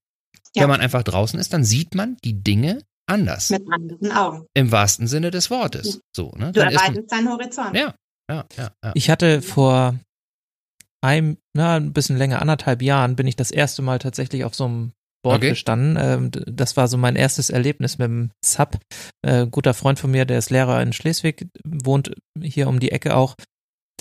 [0.56, 0.62] Ja.
[0.62, 3.50] Wenn man einfach draußen ist, dann sieht man die Dinge anders.
[3.50, 4.46] Mit anderen Augen.
[4.54, 6.00] Im wahrsten Sinne des Wortes.
[6.16, 6.52] So, ne?
[6.52, 7.76] Du Dann erweiterst deinen Horizont.
[7.76, 7.94] ja,
[8.30, 8.92] ja, ja, ja.
[8.94, 9.98] Ich hatte vor
[11.02, 14.64] einem, na, ein bisschen länger, anderthalb Jahren, bin ich das erste Mal tatsächlich auf so
[14.64, 14.92] einem
[15.24, 15.48] Board Okay.
[15.50, 15.96] gestanden.
[16.00, 18.78] Ähm, das war so mein erstes Erlebnis mit dem Sub.
[19.26, 23.16] Äh, guter Freund von mir, der ist Lehrer in Schleswig, wohnt hier um die Ecke
[23.16, 23.34] auch.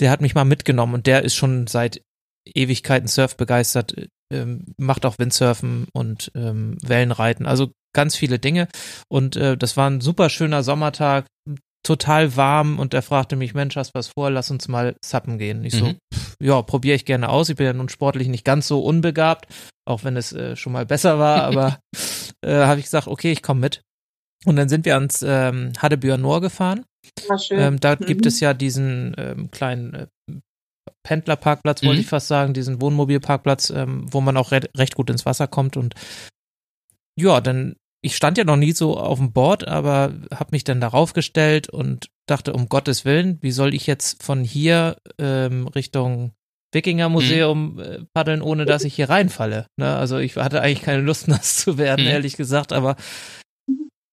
[0.00, 2.00] Der hat mich mal mitgenommen und der ist schon seit
[2.46, 3.94] Ewigkeiten Surf begeistert,
[4.32, 8.68] ähm, macht auch Windsurfen und ähm, Wellenreiten, also ganz viele Dinge.
[9.08, 11.26] Und äh, das war ein super schöner Sommertag,
[11.86, 15.64] total warm und er fragte mich, Mensch, hast was vor, lass uns mal zappen gehen.
[15.64, 15.98] Ich so, Mhm.
[16.12, 17.48] pff, ja, probiere ich gerne aus.
[17.48, 19.46] Ich bin ja nun sportlich nicht ganz so unbegabt,
[19.88, 21.78] auch wenn es äh, schon mal besser war, aber
[22.42, 23.82] äh, habe ich gesagt, okay, ich komme mit.
[24.44, 26.84] Und dann sind wir ans ähm, Hadebühr Noor gefahren.
[27.28, 27.58] War schön.
[27.58, 28.04] Ähm, da Mhm.
[28.06, 30.06] gibt es ja diesen ähm, kleinen äh,
[31.02, 32.04] Pendlerparkplatz, wollte Mhm.
[32.04, 35.76] ich fast sagen, diesen Wohnmobilparkplatz, ähm, wo man auch re recht gut ins Wasser kommt.
[35.78, 35.94] Und
[37.18, 40.80] ja, dann, ich stand ja noch nie so auf dem Board, aber habe mich dann
[40.80, 46.32] darauf gestellt und dachte, um Gottes Willen, wie soll ich jetzt von hier ähm, Richtung
[46.72, 49.66] Wikinger Museum äh, paddeln, ohne dass ich hier reinfalle.
[49.76, 49.96] Ne?
[49.96, 52.10] Also ich hatte eigentlich keine Lust, nass zu werden, Mhm.
[52.10, 52.96] ehrlich gesagt, aber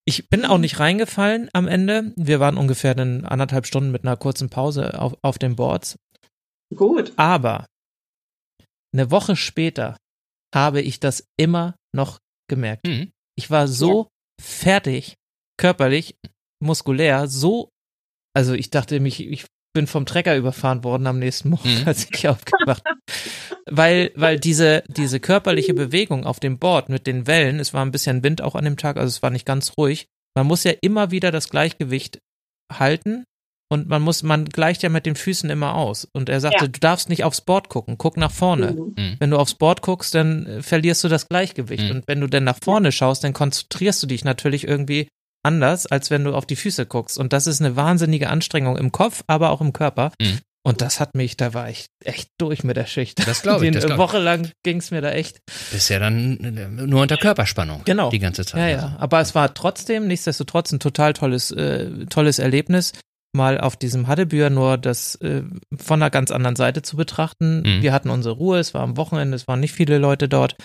[0.06, 2.14] ich bin auch nicht reingefallen am Ende.
[2.16, 5.98] Wir waren ungefähr dann anderthalb Stunden mit einer kurzen Pause auf, auf den Boards.
[6.76, 7.14] Gut.
[7.18, 7.66] Aber
[8.94, 9.98] eine Woche später
[10.54, 12.20] habe ich das immer noch
[12.50, 12.86] gemerkt.
[12.88, 13.12] Mhm.
[13.42, 14.08] Ich war so
[14.40, 15.16] fertig,
[15.58, 16.16] körperlich,
[16.64, 17.70] muskulär, so,
[18.36, 21.88] also ich dachte mich, ich bin vom Trecker überfahren worden am nächsten Morgen, Mhm.
[21.88, 22.84] als ich aufgewacht
[23.70, 27.92] weil, weil diese, diese körperliche Bewegung auf dem Board mit den Wellen, es war ein
[27.92, 30.08] bisschen Wind auch an dem Tag, also es war nicht ganz ruhig.
[30.36, 32.20] Man muss ja immer wieder das Gleichgewicht
[32.72, 33.24] halten
[33.72, 36.06] und man muss, man gleicht ja mit den Füßen immer aus.
[36.12, 36.68] Und er sagte, Ja.
[36.68, 38.74] du darfst nicht aufs Board gucken, guck nach vorne.
[38.74, 38.94] Mhm.
[38.98, 39.16] Mhm.
[39.20, 41.86] Wenn du aufs Board guckst, dann äh, verlierst du das Gleichgewicht.
[41.86, 41.92] Mhm.
[41.92, 45.08] Und wenn du dann nach vorne schaust, dann konzentrierst du dich natürlich irgendwie
[45.42, 47.18] anders, als wenn du auf die Füße guckst.
[47.18, 50.12] Und das ist eine wahnsinnige Anstrengung im Kopf, aber auch im Körper.
[50.22, 50.40] Mhm.
[50.64, 53.26] Und das hat mich, da war ich echt durch mit der Schicht.
[53.26, 53.98] Das glaube ich, glaub ich.
[53.98, 55.40] Woche lang ging's mir da echt.
[55.72, 57.82] Bist ja dann äh, nur unter Körperspannung.
[57.86, 58.10] Genau.
[58.10, 58.60] Die ganze Zeit.
[58.60, 58.96] Ja, ja.
[59.00, 62.92] Aber es war trotzdem, nichtsdestotrotz, ein total tolles, äh, tolles Erlebnis,
[63.34, 65.44] mal auf diesem Haddebühr nur das äh,
[65.76, 67.62] von einer ganz anderen Seite zu betrachten.
[67.62, 67.82] Mhm.
[67.82, 70.56] Wir hatten unsere Ruhe, es war am Wochenende, es waren nicht viele Leute dort.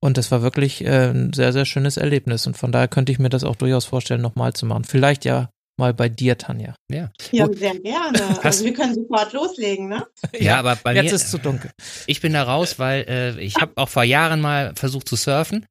[0.00, 2.46] Und es war wirklich äh, ein sehr, sehr schönes Erlebnis.
[2.46, 4.84] Und von daher könnte ich mir das auch durchaus vorstellen, nochmal zu machen.
[4.84, 5.48] Vielleicht ja
[5.78, 6.74] mal bei dir, Tanja.
[6.90, 7.58] Ja, Gut.
[7.58, 8.18] sehr gerne.
[8.42, 10.06] Also wir können sofort loslegen, ne?
[10.38, 11.70] Ja, aber bei Jetzt mir, ist es zu dunkel.
[12.06, 15.66] ich bin da raus, weil äh, ich habe auch vor Jahren mal versucht zu surfen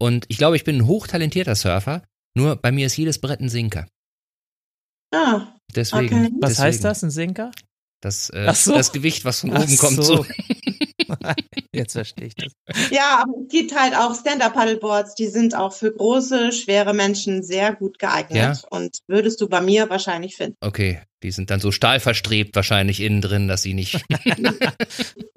[0.00, 2.02] und ich glaube, ich bin ein hochtalentierter Surfer,
[2.36, 3.86] nur bei mir ist jedes Brett ein Sinker.
[5.14, 6.26] Ah, Deswegen.
[6.26, 6.34] Okay.
[6.40, 7.50] Was deswegen, heißt das, ein Sinker?
[8.00, 8.74] Das, äh, Ach so.
[8.74, 9.96] das Gewicht, was von Ach oben kommt.
[9.96, 10.16] so.
[10.16, 10.26] So.
[11.72, 12.52] Jetzt verstehe ich das.
[12.90, 17.74] ja, aber es gibt halt auch Stand-Up-Paddleboards, die sind auch für große, schwere Menschen sehr
[17.74, 18.36] gut geeignet.
[18.36, 18.68] Ja.
[18.70, 20.56] Und würdest du bei mir wahrscheinlich finden.
[20.60, 24.04] Okay, die sind dann so stahlverstrebt wahrscheinlich innen drin, dass sie nicht.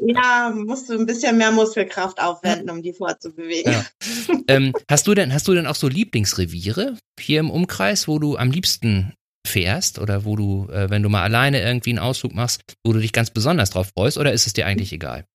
[0.09, 3.73] Ja, musst du ein bisschen mehr Muskelkraft aufwenden, um die vorzubewegen.
[3.73, 3.85] Ja.
[4.47, 8.37] ähm, hast du denn, hast du denn auch so Lieblingsreviere hier im Umkreis, wo du
[8.37, 9.13] am liebsten
[9.47, 12.99] fährst oder wo du, äh, wenn du mal alleine irgendwie einen Ausflug machst, wo du
[12.99, 15.25] dich ganz besonders drauf freust oder ist es dir eigentlich egal?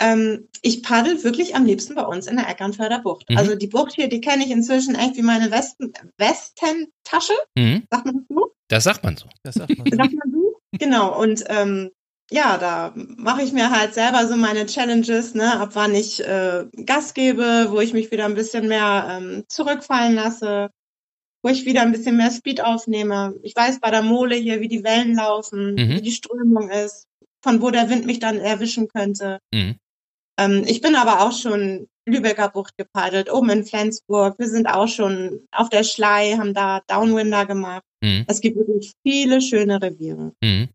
[0.00, 3.28] Ähm, ich paddel wirklich am liebsten bei uns in der Eckernförder Bucht.
[3.28, 3.36] Mhm.
[3.38, 8.06] Also die Bucht hier, die kenne ich inzwischen echt wie meine Westen Westentasche, Mhm, sagt
[8.06, 8.54] man das so?
[8.68, 9.26] das sagt man so.
[9.42, 9.86] Das sagt man.
[9.90, 10.60] Sagt man so?
[10.78, 11.90] Genau, und ähm,
[12.30, 16.66] ja, da mache ich mir halt selber so meine Challenges, ne, ab wann ich äh,
[16.84, 20.70] Gas gebe, wo ich mich wieder ein bisschen mehr ähm, zurückfallen lasse,
[21.42, 23.34] wo ich wieder ein bisschen mehr Speed aufnehme.
[23.42, 25.90] Ich weiß bei der Mole hier, wie die Wellen laufen, Mhm.
[25.90, 27.04] wie die Strömung ist,
[27.42, 29.38] von wo der Wind mich dann erwischen könnte.
[29.54, 29.76] Mhm.
[30.40, 34.38] Ähm, ich bin aber auch schon Lübecker Bucht gepaddelt, oben in Flensburg.
[34.38, 37.82] Wir sind auch schon auf der Schlei, haben da Downwinder gemacht.
[38.02, 38.24] Mhm.
[38.28, 40.32] Es gibt wirklich viele schöne Reviere.
[40.42, 40.68] Mhm.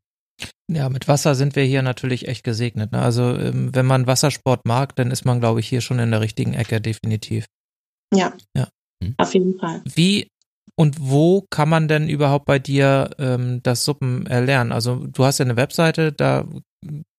[0.72, 2.92] Ja, mit Wasser sind wir hier natürlich echt gesegnet.
[2.92, 3.02] Ne?
[3.02, 6.22] Also ähm, wenn man Wassersport mag, dann ist man, glaube ich, hier schon in der
[6.22, 7.46] richtigen Ecke, definitiv.
[8.14, 8.34] Ja.
[8.56, 8.70] Ja.
[9.04, 9.16] Hm.
[9.18, 9.82] Auf jeden Fall.
[9.86, 10.28] Wie
[10.76, 14.72] und wo kann man denn überhaupt bei dir ähm, das Suppen erlernen?
[14.72, 16.46] Also du hast ja eine Webseite, da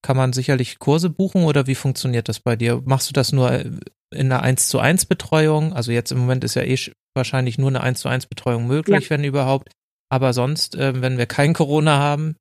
[0.03, 2.83] kann man sicherlich Kurse buchen oder wie funktioniert das bei dir?
[2.85, 3.71] Machst du das nur äh,
[4.13, 5.73] in einer 1 zu 1 Betreuung?
[5.73, 8.67] Also jetzt im Moment ist ja eh sch- wahrscheinlich nur eine 1 zu 1 Betreuung
[8.67, 9.71] möglich, wenn überhaupt.
[10.13, 12.37] Aber sonst, ähm, wenn wir kein Corona haben,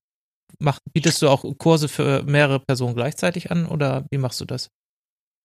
[0.60, 4.68] mach, bietest du auch Kurse für mehrere Personen gleichzeitig an oder wie machst du das?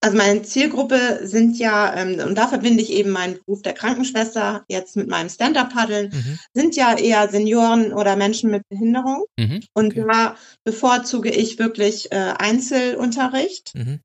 [0.00, 4.64] Also meine Zielgruppe sind ja, ähm, und da verbinde ich eben meinen Beruf der Krankenschwester
[4.68, 6.38] jetzt mit meinem Stand-Up-Paddeln, Mhm.
[6.54, 9.24] sind ja eher Senioren oder Menschen mit Behinderung.
[9.36, 9.60] Mhm.
[9.74, 10.06] Und Okay.
[10.08, 13.74] da bevorzuge ich wirklich äh, Einzelunterricht.
[13.74, 14.00] Mhm.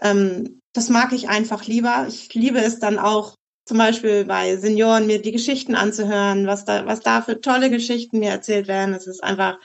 [0.00, 2.06] Ähm, das mag ich einfach lieber.
[2.08, 3.34] Ich liebe es dann auch,
[3.68, 8.18] zum Beispiel bei Senioren mir die Geschichten anzuhören, was da, was da für tolle Geschichten
[8.18, 8.94] mir erzählt werden.
[8.94, 9.58] Es ist einfach,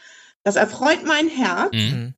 [0.43, 1.71] das erfreut mein Herz.
[1.73, 2.13] Mhm.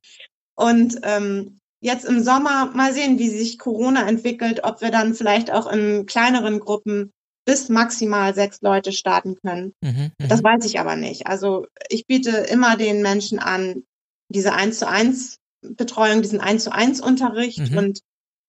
[0.56, 5.50] Und ähm, jetzt im Sommer mal sehen, wie sich Corona entwickelt, ob wir dann vielleicht
[5.50, 7.12] auch in kleineren Gruppen
[7.46, 9.72] bis maximal sechs Leute starten können.
[9.82, 10.12] Mhm.
[10.18, 10.28] Mhm.
[10.28, 11.26] Das weiß ich aber nicht.
[11.26, 13.84] Also ich biete immer den Menschen an,
[14.28, 17.78] diese eins zu eins Betreuung, diesen eins zu eins Unterricht Mhm.
[17.78, 18.00] und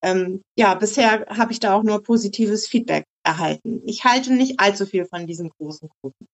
[0.04, 3.82] ähm, ja, bisher habe ich da auch nur positives Feedback erhalten.
[3.86, 6.28] Ich halte nicht allzu viel von diesen großen Gruppen.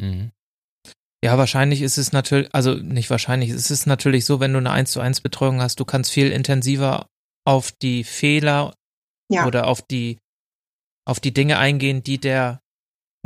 [0.00, 0.30] Mhm.
[1.24, 4.70] Ja, wahrscheinlich ist es natürlich, also nicht wahrscheinlich, es ist natürlich so, wenn du eine
[4.70, 7.06] 1 zu 1 Betreuung hast, du kannst viel intensiver
[7.46, 8.74] auf die Fehler
[9.32, 9.46] Ja.
[9.46, 10.18] oder auf die,
[11.08, 12.60] auf die Dinge eingehen, die der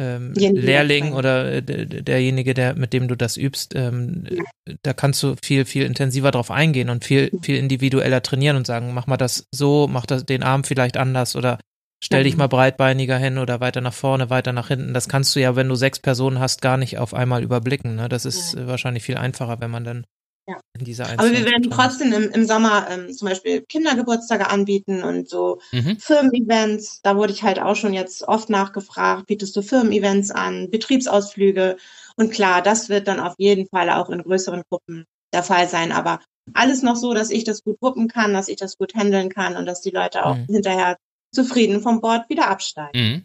[0.00, 4.92] ähm, Lehrling oder äh, der- derjenige, der, mit dem du das übst, ähm, äh, da
[4.92, 9.08] kannst du viel, viel intensiver drauf eingehen und viel, viel individueller trainieren und sagen, mach
[9.08, 11.58] mal das so, mach das, den Arm vielleicht anders oder
[12.02, 12.38] stell dich Mhm.
[12.38, 14.94] mal breitbeiniger hin oder weiter nach vorne, weiter nach hinten.
[14.94, 17.96] Das kannst du ja, wenn du sechs Personen hast, gar nicht auf einmal überblicken.
[17.96, 18.08] Ne?
[18.08, 20.06] Das ist äh, wahrscheinlich viel einfacher, wenn man dann
[20.48, 20.60] Ja.
[20.78, 25.28] in dieser Aber wir werden trotzdem im, im Sommer ähm, zum Beispiel Kindergeburtstage anbieten und
[25.28, 25.96] so Mhm.
[25.98, 27.00] Firmen-Events.
[27.02, 31.76] Da wurde ich halt auch schon jetzt oft nachgefragt, bietest du Firmen-Events an, Betriebsausflüge.
[32.16, 35.92] Und klar, das wird dann auf jeden Fall auch in größeren Gruppen der Fall sein.
[35.92, 36.20] Aber
[36.54, 39.56] alles noch so, dass ich das gut wuppen kann, dass ich das gut handeln kann
[39.56, 40.46] und dass die Leute auch Mhm.
[40.48, 40.96] hinterher
[41.32, 42.98] zufrieden vom Bord wieder absteigen.
[43.00, 43.24] Mhm.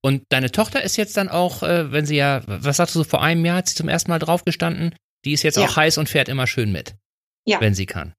[0.00, 3.04] Und deine Tochter ist jetzt dann auch, äh, wenn sie ja, was sagst du, so
[3.04, 4.94] vor einem Jahr hat sie zum ersten Mal draufgestanden,
[5.24, 5.64] die ist jetzt Ja.
[5.66, 6.94] auch heiß und fährt immer schön mit.
[7.46, 7.60] Ja.
[7.60, 8.14] Wenn sie kann.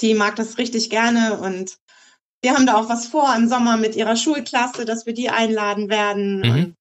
[0.00, 1.76] Die mag das richtig gerne und
[2.42, 5.88] wir haben da auch was vor im Sommer mit ihrer Schulklasse, dass wir die einladen
[5.88, 6.40] werden.
[6.40, 6.74] Mhm.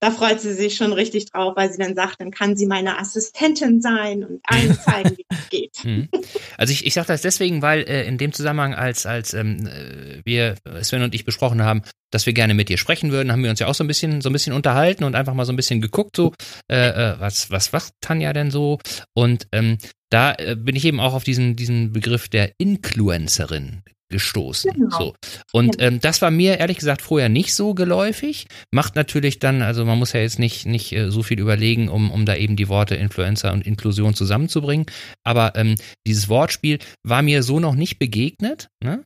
[0.00, 2.98] Da freut sie sich schon richtig drauf, weil sie dann sagt, dann kann sie meine
[2.98, 5.84] Assistentin sein und allen zeigen, wie es geht.
[5.84, 6.08] Mhm.
[6.56, 10.22] Also ich, ich sage das deswegen, weil äh, in dem Zusammenhang, als, als ähm, äh,
[10.24, 13.50] wir, Sven und ich besprochen haben, dass wir gerne mit dir sprechen würden, haben wir
[13.50, 15.56] uns ja auch so ein bisschen, so ein bisschen unterhalten und einfach mal so ein
[15.56, 16.32] bisschen geguckt, so,
[16.68, 18.78] äh, äh, was, was, was Tanja denn so?
[19.14, 19.78] Und ähm,
[20.10, 24.72] da äh, bin ich eben auch auf diesen, diesen Begriff der Influencerin gestoßen.
[24.72, 24.98] Genau.
[24.98, 25.14] So.
[25.52, 25.88] Und ja.
[25.88, 28.46] ähm, das war mir ehrlich gesagt vorher nicht so geläufig.
[28.72, 32.10] Macht natürlich dann, also man muss ja jetzt nicht, nicht äh, so viel überlegen, um,
[32.10, 34.86] um da eben die Worte Influencer und Inklusion zusammenzubringen.
[35.24, 38.68] Aber ähm, dieses Wortspiel war mir so noch nicht begegnet.
[38.82, 39.04] Ne?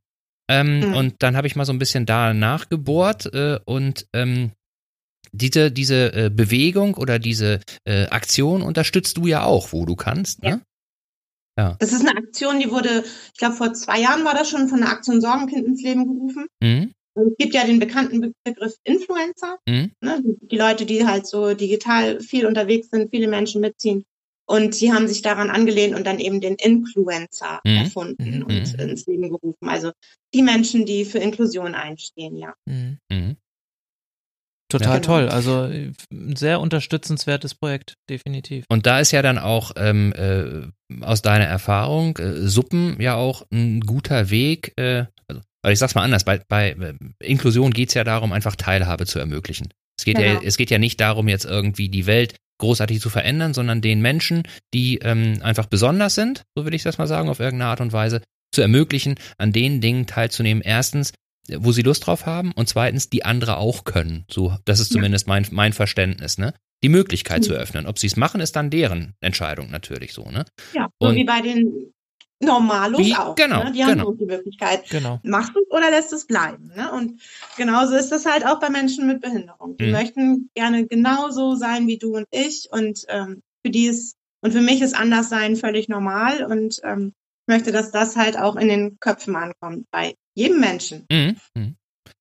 [0.50, 0.94] Ähm, mhm.
[0.94, 4.52] Und dann habe ich mal so ein bisschen da nachgebohrt äh, und ähm,
[5.32, 10.42] diese, diese äh, Bewegung oder diese äh, Aktion unterstützt du ja auch, wo du kannst.
[10.42, 10.60] Ne?
[11.58, 11.76] Ja.
[11.78, 14.80] Das ist eine Aktion, die wurde, ich glaube, vor zwei Jahren war das schon von
[14.80, 16.46] der Aktion Sorgenkind ins Leben gerufen.
[16.60, 16.92] Mhm.
[17.16, 19.92] Es gibt ja den bekannten Begriff Influencer, mhm.
[20.00, 24.04] ne, die Leute, die halt so digital viel unterwegs sind, viele Menschen mitziehen.
[24.46, 27.76] Und die haben sich daran angelehnt und dann eben den Influencer mhm.
[27.76, 28.42] erfunden mhm.
[28.42, 28.80] und mhm.
[28.80, 29.68] ins Leben gerufen.
[29.68, 29.92] Also
[30.34, 32.54] die Menschen, die für Inklusion einstehen, ja.
[32.66, 33.36] Mhm.
[34.78, 35.06] Total ja, genau.
[35.06, 35.28] toll.
[35.28, 35.62] Also
[36.12, 38.64] ein sehr unterstützenswertes Projekt, definitiv.
[38.68, 43.46] Und da ist ja dann auch ähm, äh, aus deiner Erfahrung äh, Suppen ja auch
[43.52, 44.72] ein guter Weg.
[44.76, 49.06] Äh, also, ich sag's mal anders, bei, bei äh, Inklusion geht's ja darum, einfach Teilhabe
[49.06, 49.68] zu ermöglichen.
[49.98, 50.34] Es geht, genau.
[50.34, 54.00] ja, es geht ja nicht darum, jetzt irgendwie die Welt großartig zu verändern, sondern den
[54.00, 57.80] Menschen, die ähm, einfach besonders sind, so will ich das mal sagen, auf irgendeine Art
[57.80, 58.20] und Weise,
[58.52, 60.62] zu ermöglichen, an den Dingen teilzunehmen.
[60.62, 61.12] Erstens,
[61.48, 64.24] wo sie Lust drauf haben und zweitens, die andere auch können.
[64.30, 66.54] So, das ist zumindest mein, mein Verständnis, ne?
[66.82, 67.44] Die Möglichkeit mhm.
[67.44, 67.86] zu öffnen.
[67.86, 70.44] Ob sie es machen, ist dann deren Entscheidung natürlich so, ne?
[70.74, 71.92] Ja, so und wie bei den
[72.40, 73.34] Normalos wie, auch.
[73.34, 73.64] Genau.
[73.64, 73.72] Ne?
[73.72, 73.90] Die genau.
[73.90, 74.88] haben auch die Möglichkeit.
[74.90, 75.20] Genau.
[75.22, 76.72] Machst du es oder lässt es bleiben.
[76.74, 76.92] Ne?
[76.92, 77.20] Und
[77.56, 79.76] genauso ist das halt auch bei Menschen mit Behinderung.
[79.76, 79.92] Die mhm.
[79.92, 82.68] möchten gerne genauso sein wie du und ich.
[82.70, 86.44] Und ähm, für die ist, und für mich ist Anderssein völlig normal.
[86.44, 87.12] Und ähm,
[87.46, 89.86] ich möchte, dass das halt auch in den Köpfen ankommt.
[89.90, 91.06] Bei jedem Menschen.
[91.10, 91.36] Mhm.
[91.54, 91.76] Mhm.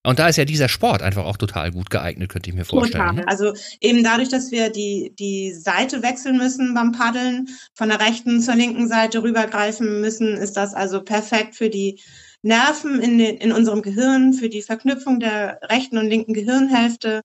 [0.06, 3.08] Und da ist ja dieser Sport einfach auch total gut geeignet, könnte ich mir vorstellen.
[3.08, 3.16] Total.
[3.22, 3.28] Ne?
[3.28, 8.42] Also eben dadurch, dass wir die, die Seite wechseln müssen beim Paddeln, von der rechten
[8.42, 12.02] zur linken Seite rübergreifen müssen, ist das also perfekt für die
[12.42, 17.22] Nerven in, den, in unserem Gehirn, für die Verknüpfung der rechten und linken Gehirnhälfte.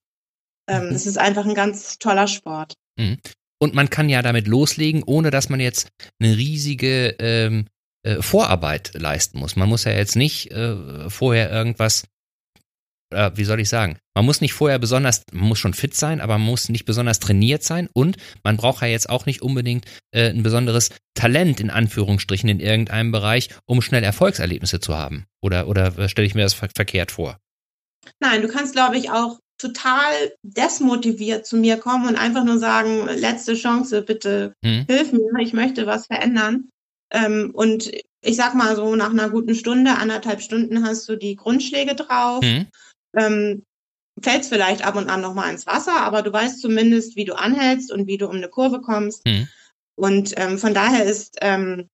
[0.69, 0.95] Ähm, mhm.
[0.95, 2.75] Es ist einfach ein ganz toller Sport.
[2.97, 3.17] Mhm.
[3.61, 7.65] Und man kann ja damit loslegen, ohne dass man jetzt eine riesige ähm,
[8.03, 9.55] äh, Vorarbeit leisten muss.
[9.55, 12.05] Man muss ja jetzt nicht äh, vorher irgendwas,
[13.13, 16.21] äh, wie soll ich sagen, man muss nicht vorher besonders, man muss schon fit sein,
[16.21, 19.85] aber man muss nicht besonders trainiert sein und man braucht ja jetzt auch nicht unbedingt
[20.11, 25.25] äh, ein besonderes Talent in Anführungsstrichen in irgendeinem Bereich, um schnell Erfolgserlebnisse zu haben.
[25.41, 27.37] Oder, oder stelle ich mir das ver verkehrt vor?
[28.19, 33.07] Nein, du kannst, glaube ich, auch total desmotiviert zu mir kommen und einfach nur sagen,
[33.07, 34.85] letzte Chance, bitte hm.
[34.89, 36.69] hilf mir, ich möchte was verändern.
[37.11, 37.91] Ähm, und
[38.21, 42.43] ich sag mal so, nach einer guten Stunde, anderthalb Stunden hast du die Grundschläge drauf.
[42.43, 42.67] Mhm.
[43.15, 43.63] Ähm,
[44.21, 47.91] fällst vielleicht ab und an nochmal ins Wasser, aber du weißt zumindest, wie du anhältst
[47.91, 49.25] und wie du um eine Kurve kommst.
[49.25, 49.47] Mhm.
[49.95, 51.89] Und ähm, von daher ist ähm,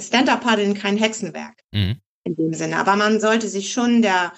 [0.00, 2.00] Stand-Up-Paddeln kein Hexenwerk mhm.
[2.24, 2.78] in dem Sinne.
[2.78, 4.32] Aber man sollte sich schon der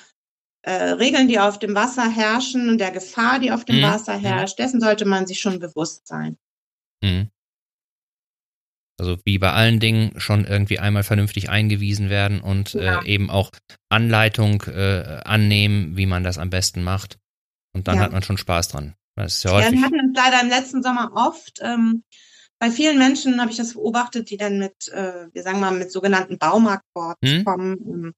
[0.63, 3.83] äh, Regeln, die auf dem Wasser herrschen und der Gefahr, die auf dem mhm.
[3.83, 4.23] Wasser mhm.
[4.23, 6.39] herrscht, dessen sollte man sich schon bewusst sein.
[7.03, 7.31] Mhm.
[8.99, 13.01] Also wie bei allen Dingen schon irgendwie einmal vernünftig eingewiesen werden und ja.
[13.01, 13.51] äh, eben auch
[13.89, 17.19] Anleitung äh, annehmen, wie man das am besten macht.
[17.75, 18.03] Und dann ja.
[18.03, 18.95] hat man schon Spaß dran.
[19.17, 19.73] Das ist ja, häufig.
[19.73, 21.59] ja, wir hatten es leider im letzten Sommer oft.
[21.61, 22.05] Ähm,
[22.61, 25.91] bei vielen Menschen habe ich das beobachtet, die dann mit, äh, wir sagen mal, mit
[25.91, 27.45] sogenannten Baumarktboards hm?
[27.45, 28.15] kommen, ähm,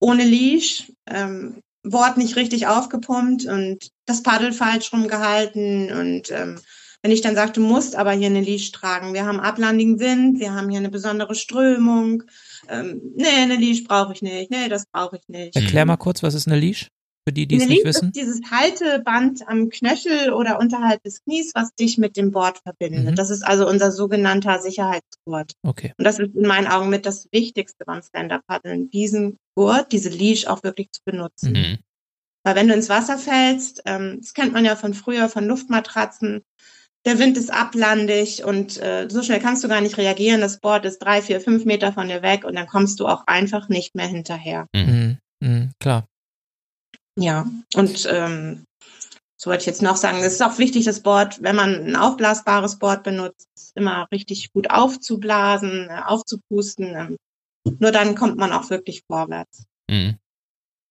[0.00, 6.60] ohne Leash, ähm, Board nicht richtig aufgepumpt und das Paddel falsch rumgehalten und ähm,
[7.02, 10.40] wenn ich dann sage, du musst aber hier eine Leash tragen, wir haben ablandigen Wind,
[10.40, 12.24] wir haben hier eine besondere Strömung,
[12.68, 15.56] ähm, nee, eine Leash brauche ich nicht, nee, das brauche ich nicht.
[15.56, 16.88] Erklär mal kurz, was ist eine Leash?
[17.26, 18.06] Für die, die es nicht wissen.
[18.06, 23.04] Ist dieses Halteband am Knöchel oder unterhalb des Knies, was dich mit dem Board verbindet.
[23.04, 23.14] Mhm.
[23.16, 25.52] Das ist also unser sogenannter Sicherheitsgurt.
[25.62, 25.92] Okay.
[25.98, 30.46] Und das ist in meinen Augen mit das Wichtigste beim Stand-Up-Paddeln, diesen Gurt, diese Leash
[30.46, 31.52] auch wirklich zu benutzen.
[31.52, 31.78] Mhm.
[32.44, 36.40] Weil wenn du ins Wasser fällst, ähm, das kennt man ja von früher, von Luftmatratzen,
[37.08, 40.40] der Wind ist ablandig und äh, so schnell kannst du gar nicht reagieren.
[40.40, 43.26] Das Board ist drei, vier, fünf Meter von dir weg und dann kommst du auch
[43.26, 44.66] einfach nicht mehr hinterher.
[44.74, 45.18] Mhm.
[45.40, 46.06] Mhm, klar.
[47.18, 48.64] Ja, und ähm,
[49.40, 51.96] so wollte ich jetzt noch sagen, es ist auch wichtig, das Board, wenn man ein
[51.96, 56.94] aufblasbares Board benutzt, immer richtig gut aufzublasen, äh, aufzupusten.
[56.94, 57.16] Ähm,
[57.78, 59.64] nur dann kommt man auch wirklich vorwärts.
[59.88, 60.18] Mhm.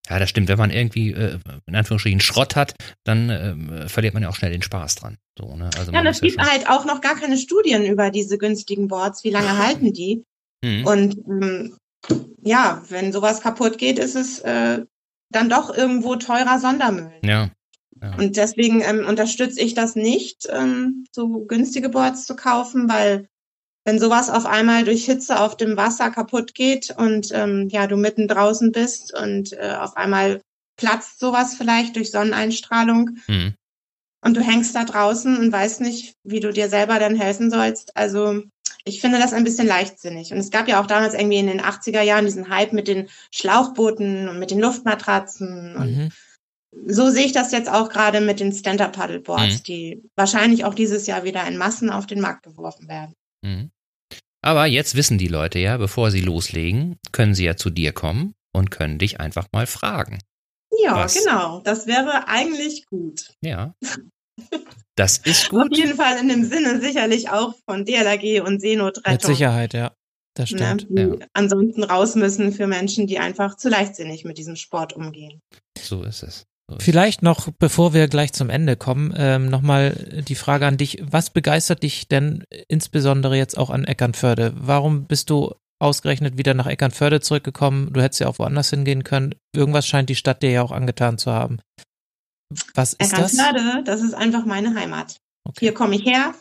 [0.10, 0.48] Ja, das stimmt.
[0.48, 4.52] Wenn man irgendwie äh, in Anführungsstrichen Schrott hat, dann äh, verliert man ja auch schnell
[4.52, 5.18] den Spaß dran.
[5.38, 5.70] So, ne?
[5.78, 9.24] also ja, es gibt ja halt auch noch gar keine Studien über diese günstigen Boards.
[9.24, 10.24] Wie lange halten die?
[10.64, 10.86] Mhm.
[10.86, 11.78] Und ähm,
[12.42, 14.86] ja, wenn sowas kaputt geht, ist es äh,
[15.30, 17.12] dann doch irgendwo teurer Sondermüll.
[17.24, 17.50] Ja.
[18.02, 18.16] ja.
[18.16, 23.28] Und deswegen ähm, unterstütze ich das nicht, ähm, so günstige Boards zu kaufen, weil
[23.88, 27.96] wenn sowas auf einmal durch Hitze auf dem Wasser kaputt geht und ähm, ja, du
[27.96, 30.42] mitten draußen bist und äh, auf einmal
[30.76, 33.56] platzt sowas vielleicht durch Sonneneinstrahlung mhm.
[34.26, 37.96] und du hängst da draußen und weißt nicht, wie du dir selber dann helfen sollst.
[37.96, 38.44] Also
[38.84, 40.34] ich finde das ein bisschen leichtsinnig.
[40.34, 43.08] Und es gab ja auch damals irgendwie in den 80er Jahren diesen Hype mit den
[43.32, 45.78] Schlauchbooten und mit den Luftmatratzen.
[45.78, 46.10] Und mhm.
[46.88, 49.64] so sehe ich das jetzt auch gerade mit den Stand-Up-Paddleboards, mhm.
[49.64, 53.14] die wahrscheinlich auch dieses Jahr wieder in Massen auf den Markt geworfen werden.
[53.42, 53.72] Mhm.
[54.42, 58.36] Aber jetzt wissen die Leute ja, bevor sie loslegen, können sie ja zu dir kommen
[58.54, 60.20] und können dich einfach mal fragen.
[60.84, 61.16] Ja, Was?
[61.16, 61.62] genau.
[61.62, 63.34] Das wäre eigentlich gut.
[63.42, 63.74] Ja.
[64.96, 65.72] Das ist gut.
[65.72, 69.14] Auf jeden Fall in dem Sinne sicherlich auch von DLRG und Seenotrettung.
[69.14, 69.94] Mit Sicherheit, ja.
[70.34, 70.90] Das stimmt.
[70.90, 71.28] Ne, die ja.
[71.34, 75.40] ansonsten raus müssen für Menschen, die einfach zu leichtsinnig mit diesem Sport umgehen.
[75.80, 76.46] So ist es.
[76.80, 81.02] Vielleicht noch, bevor wir gleich zum Ende kommen, ähm, nochmal die Frage an dich.
[81.02, 84.54] Was begeistert dich denn insbesondere jetzt auch an Eckernförde?
[84.58, 87.94] Warum bist du ausgerechnet wieder nach Eckernförde zurückgekommen?
[87.94, 89.36] Du hättest ja auch woanders hingehen können.
[89.56, 91.60] Irgendwas scheint die Stadt dir ja auch angetan zu haben.
[92.74, 94.00] Was ist Eckernförde, das?
[94.00, 95.18] das ist einfach meine Heimat.
[95.48, 95.60] Okay.
[95.60, 96.36] Hier komme ich her.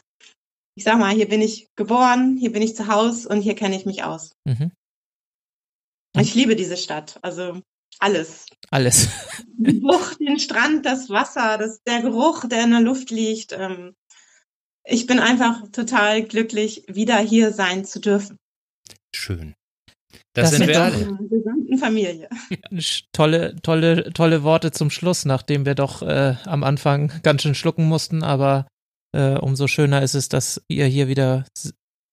[0.74, 3.76] Ich sag mal, hier bin ich geboren, hier bin ich zu Hause und hier kenne
[3.76, 4.32] ich mich aus.
[4.44, 4.72] Mhm.
[6.18, 7.18] Ich liebe diese Stadt.
[7.22, 7.60] Also
[7.98, 8.46] alles.
[8.70, 9.08] Alles.
[9.58, 13.52] Die Bucht, den Strand, das Wasser, das, der Geruch, der in der Luft liegt.
[13.52, 13.94] Ähm,
[14.84, 18.36] ich bin einfach total glücklich, wieder hier sein zu dürfen.
[19.14, 19.54] Schön.
[20.34, 21.18] Das, das sind wir alle.
[21.28, 22.28] gesamten Familie.
[23.12, 27.86] Tolle, tolle, tolle Worte zum Schluss, nachdem wir doch äh, am Anfang ganz schön schlucken
[27.86, 28.66] mussten, aber
[29.12, 31.46] äh, umso schöner ist es, dass ihr hier wieder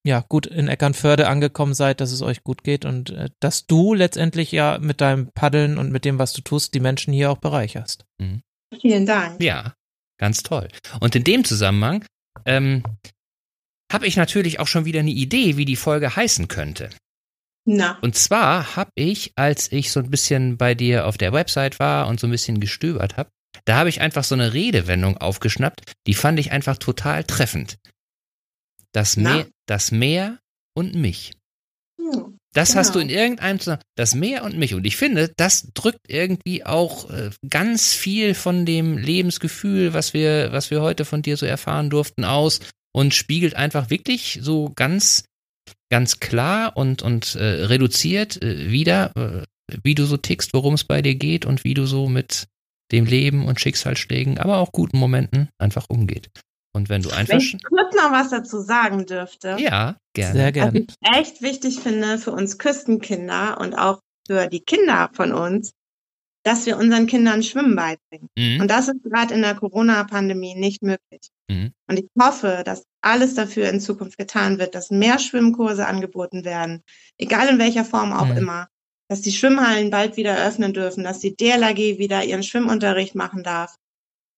[0.05, 3.93] ja, gut in Eckernförde angekommen seid, dass es euch gut geht und äh, dass du
[3.93, 7.37] letztendlich ja mit deinem Paddeln und mit dem, was du tust, die Menschen hier auch
[7.37, 8.05] bereicherst.
[8.19, 8.41] Mhm.
[8.81, 9.41] Vielen Dank.
[9.41, 9.75] Ja,
[10.19, 10.67] ganz toll.
[10.99, 12.05] Und in dem Zusammenhang
[12.45, 12.83] ähm,
[13.91, 16.89] habe ich natürlich auch schon wieder eine Idee, wie die Folge heißen könnte.
[17.65, 17.97] Na.
[18.01, 22.07] Und zwar habe ich, als ich so ein bisschen bei dir auf der Website war
[22.07, 23.29] und so ein bisschen gestöbert habe,
[23.65, 27.77] da habe ich einfach so eine Redewendung aufgeschnappt, die fand ich einfach total treffend.
[28.91, 30.39] Das Meer, das Meer
[30.76, 31.34] und mich.
[31.99, 32.80] Ja, das genau.
[32.80, 34.74] hast du in irgendeinem Zusammenhang, das Meer und mich.
[34.74, 40.51] Und ich finde, das drückt irgendwie auch äh, ganz viel von dem Lebensgefühl, was wir,
[40.51, 42.59] was wir heute von dir so erfahren durften, aus
[42.93, 45.26] und spiegelt einfach wirklich so ganz,
[45.89, 49.45] ganz klar und, und äh, reduziert äh, wieder, äh,
[49.84, 52.47] wie du so tickst, worum es bei dir geht und wie du so mit
[52.91, 56.30] dem Leben und Schicksalsschlägen, aber auch guten Momenten einfach umgeht.
[56.74, 57.34] Und wenn du einfach.
[57.34, 59.55] Wenn ich kurz noch was dazu sagen dürfte.
[59.59, 60.34] Ja, gerne.
[60.34, 60.74] Sehr gerne.
[60.74, 65.74] Was ich echt wichtig finde für uns Küstenkinder und auch für die Kinder von uns,
[66.43, 68.30] dass wir unseren Kindern Schwimmen beibringen.
[68.38, 68.61] Mhm.
[68.61, 71.30] Und das ist gerade in der Corona-Pandemie nicht möglich.
[71.49, 71.74] Mhm.
[71.88, 76.84] Und ich hoffe, dass alles dafür in Zukunft getan wird, dass mehr Schwimmkurse angeboten werden,
[77.17, 78.38] egal in welcher Form auch mhm.
[78.38, 78.67] immer,
[79.09, 83.76] dass die Schwimmhallen bald wieder öffnen dürfen, dass die DLAG wieder ihren Schwimmunterricht machen darf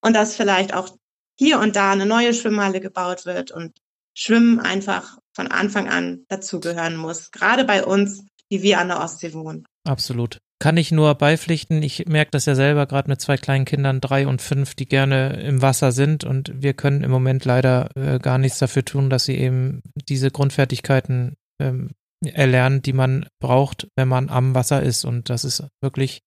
[0.01, 0.95] und dass vielleicht auch
[1.37, 3.77] hier und da eine neue Schwimmhalle gebaut wird und
[4.13, 7.31] Schwimmen einfach von Anfang an dazugehören muss.
[7.31, 9.65] Gerade bei uns, die wir an der Ostsee wohnen.
[9.85, 10.39] Absolut.
[10.59, 11.83] Kann ich nur beipflichten.
[11.83, 15.41] Ich merke das ja selber gerade mit zwei kleinen Kindern, drei und fünf, die gerne
[15.41, 16.23] im Wasser sind.
[16.23, 20.31] Und wir können im Moment leider äh, gar nichts dafür tun, dass sie eben diese
[20.31, 21.91] Grundfertigkeiten ähm,
[22.25, 25.03] erlernen, die man braucht, wenn man am Wasser ist.
[25.03, 26.21] Und das ist wirklich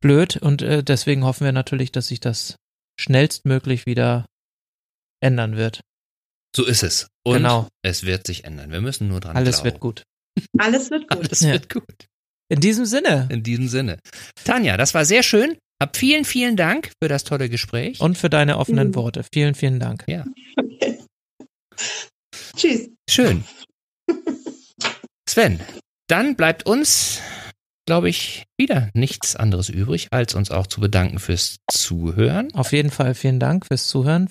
[0.00, 0.36] blöd.
[0.36, 2.56] Und äh, deswegen hoffen wir natürlich, dass sich das
[2.98, 4.26] schnellstmöglich wieder
[5.20, 5.80] ändern wird.
[6.54, 7.08] So ist es.
[7.24, 7.68] Und genau.
[7.82, 8.70] es wird sich ändern.
[8.70, 9.64] Wir müssen nur dran Alles glauben.
[9.64, 10.02] wird gut.
[10.58, 11.18] Alles wird gut.
[11.18, 11.52] Alles ja.
[11.52, 12.06] wird gut.
[12.48, 13.28] In diesem Sinne.
[13.30, 13.98] In diesem Sinne.
[14.44, 15.56] Tanja, das war sehr schön.
[15.82, 18.00] Hab vielen, vielen Dank für das tolle Gespräch.
[18.00, 18.94] Und für deine offenen mhm.
[18.94, 19.24] Worte.
[19.32, 20.04] Vielen, vielen Dank.
[20.06, 20.24] Ja.
[20.56, 21.00] Okay.
[22.56, 22.90] Tschüss.
[23.10, 23.44] Schön.
[25.28, 25.60] Sven,
[26.06, 27.20] dann bleibt uns
[27.86, 32.54] glaube ich, wieder nichts anderes übrig, als uns auch zu bedanken fürs Zuhören.
[32.54, 34.28] Auf jeden Fall vielen Dank fürs Zuhören.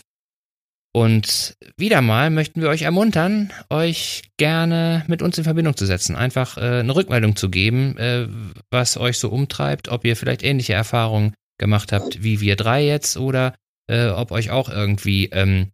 [0.96, 6.16] Und wieder mal möchten wir euch ermuntern, euch gerne mit uns in Verbindung zu setzen,
[6.16, 8.28] einfach äh, eine Rückmeldung zu geben, äh,
[8.70, 13.18] was euch so umtreibt, ob ihr vielleicht ähnliche Erfahrungen gemacht habt wie wir drei jetzt
[13.18, 13.56] oder
[13.88, 15.72] äh, ob euch auch irgendwie ähm,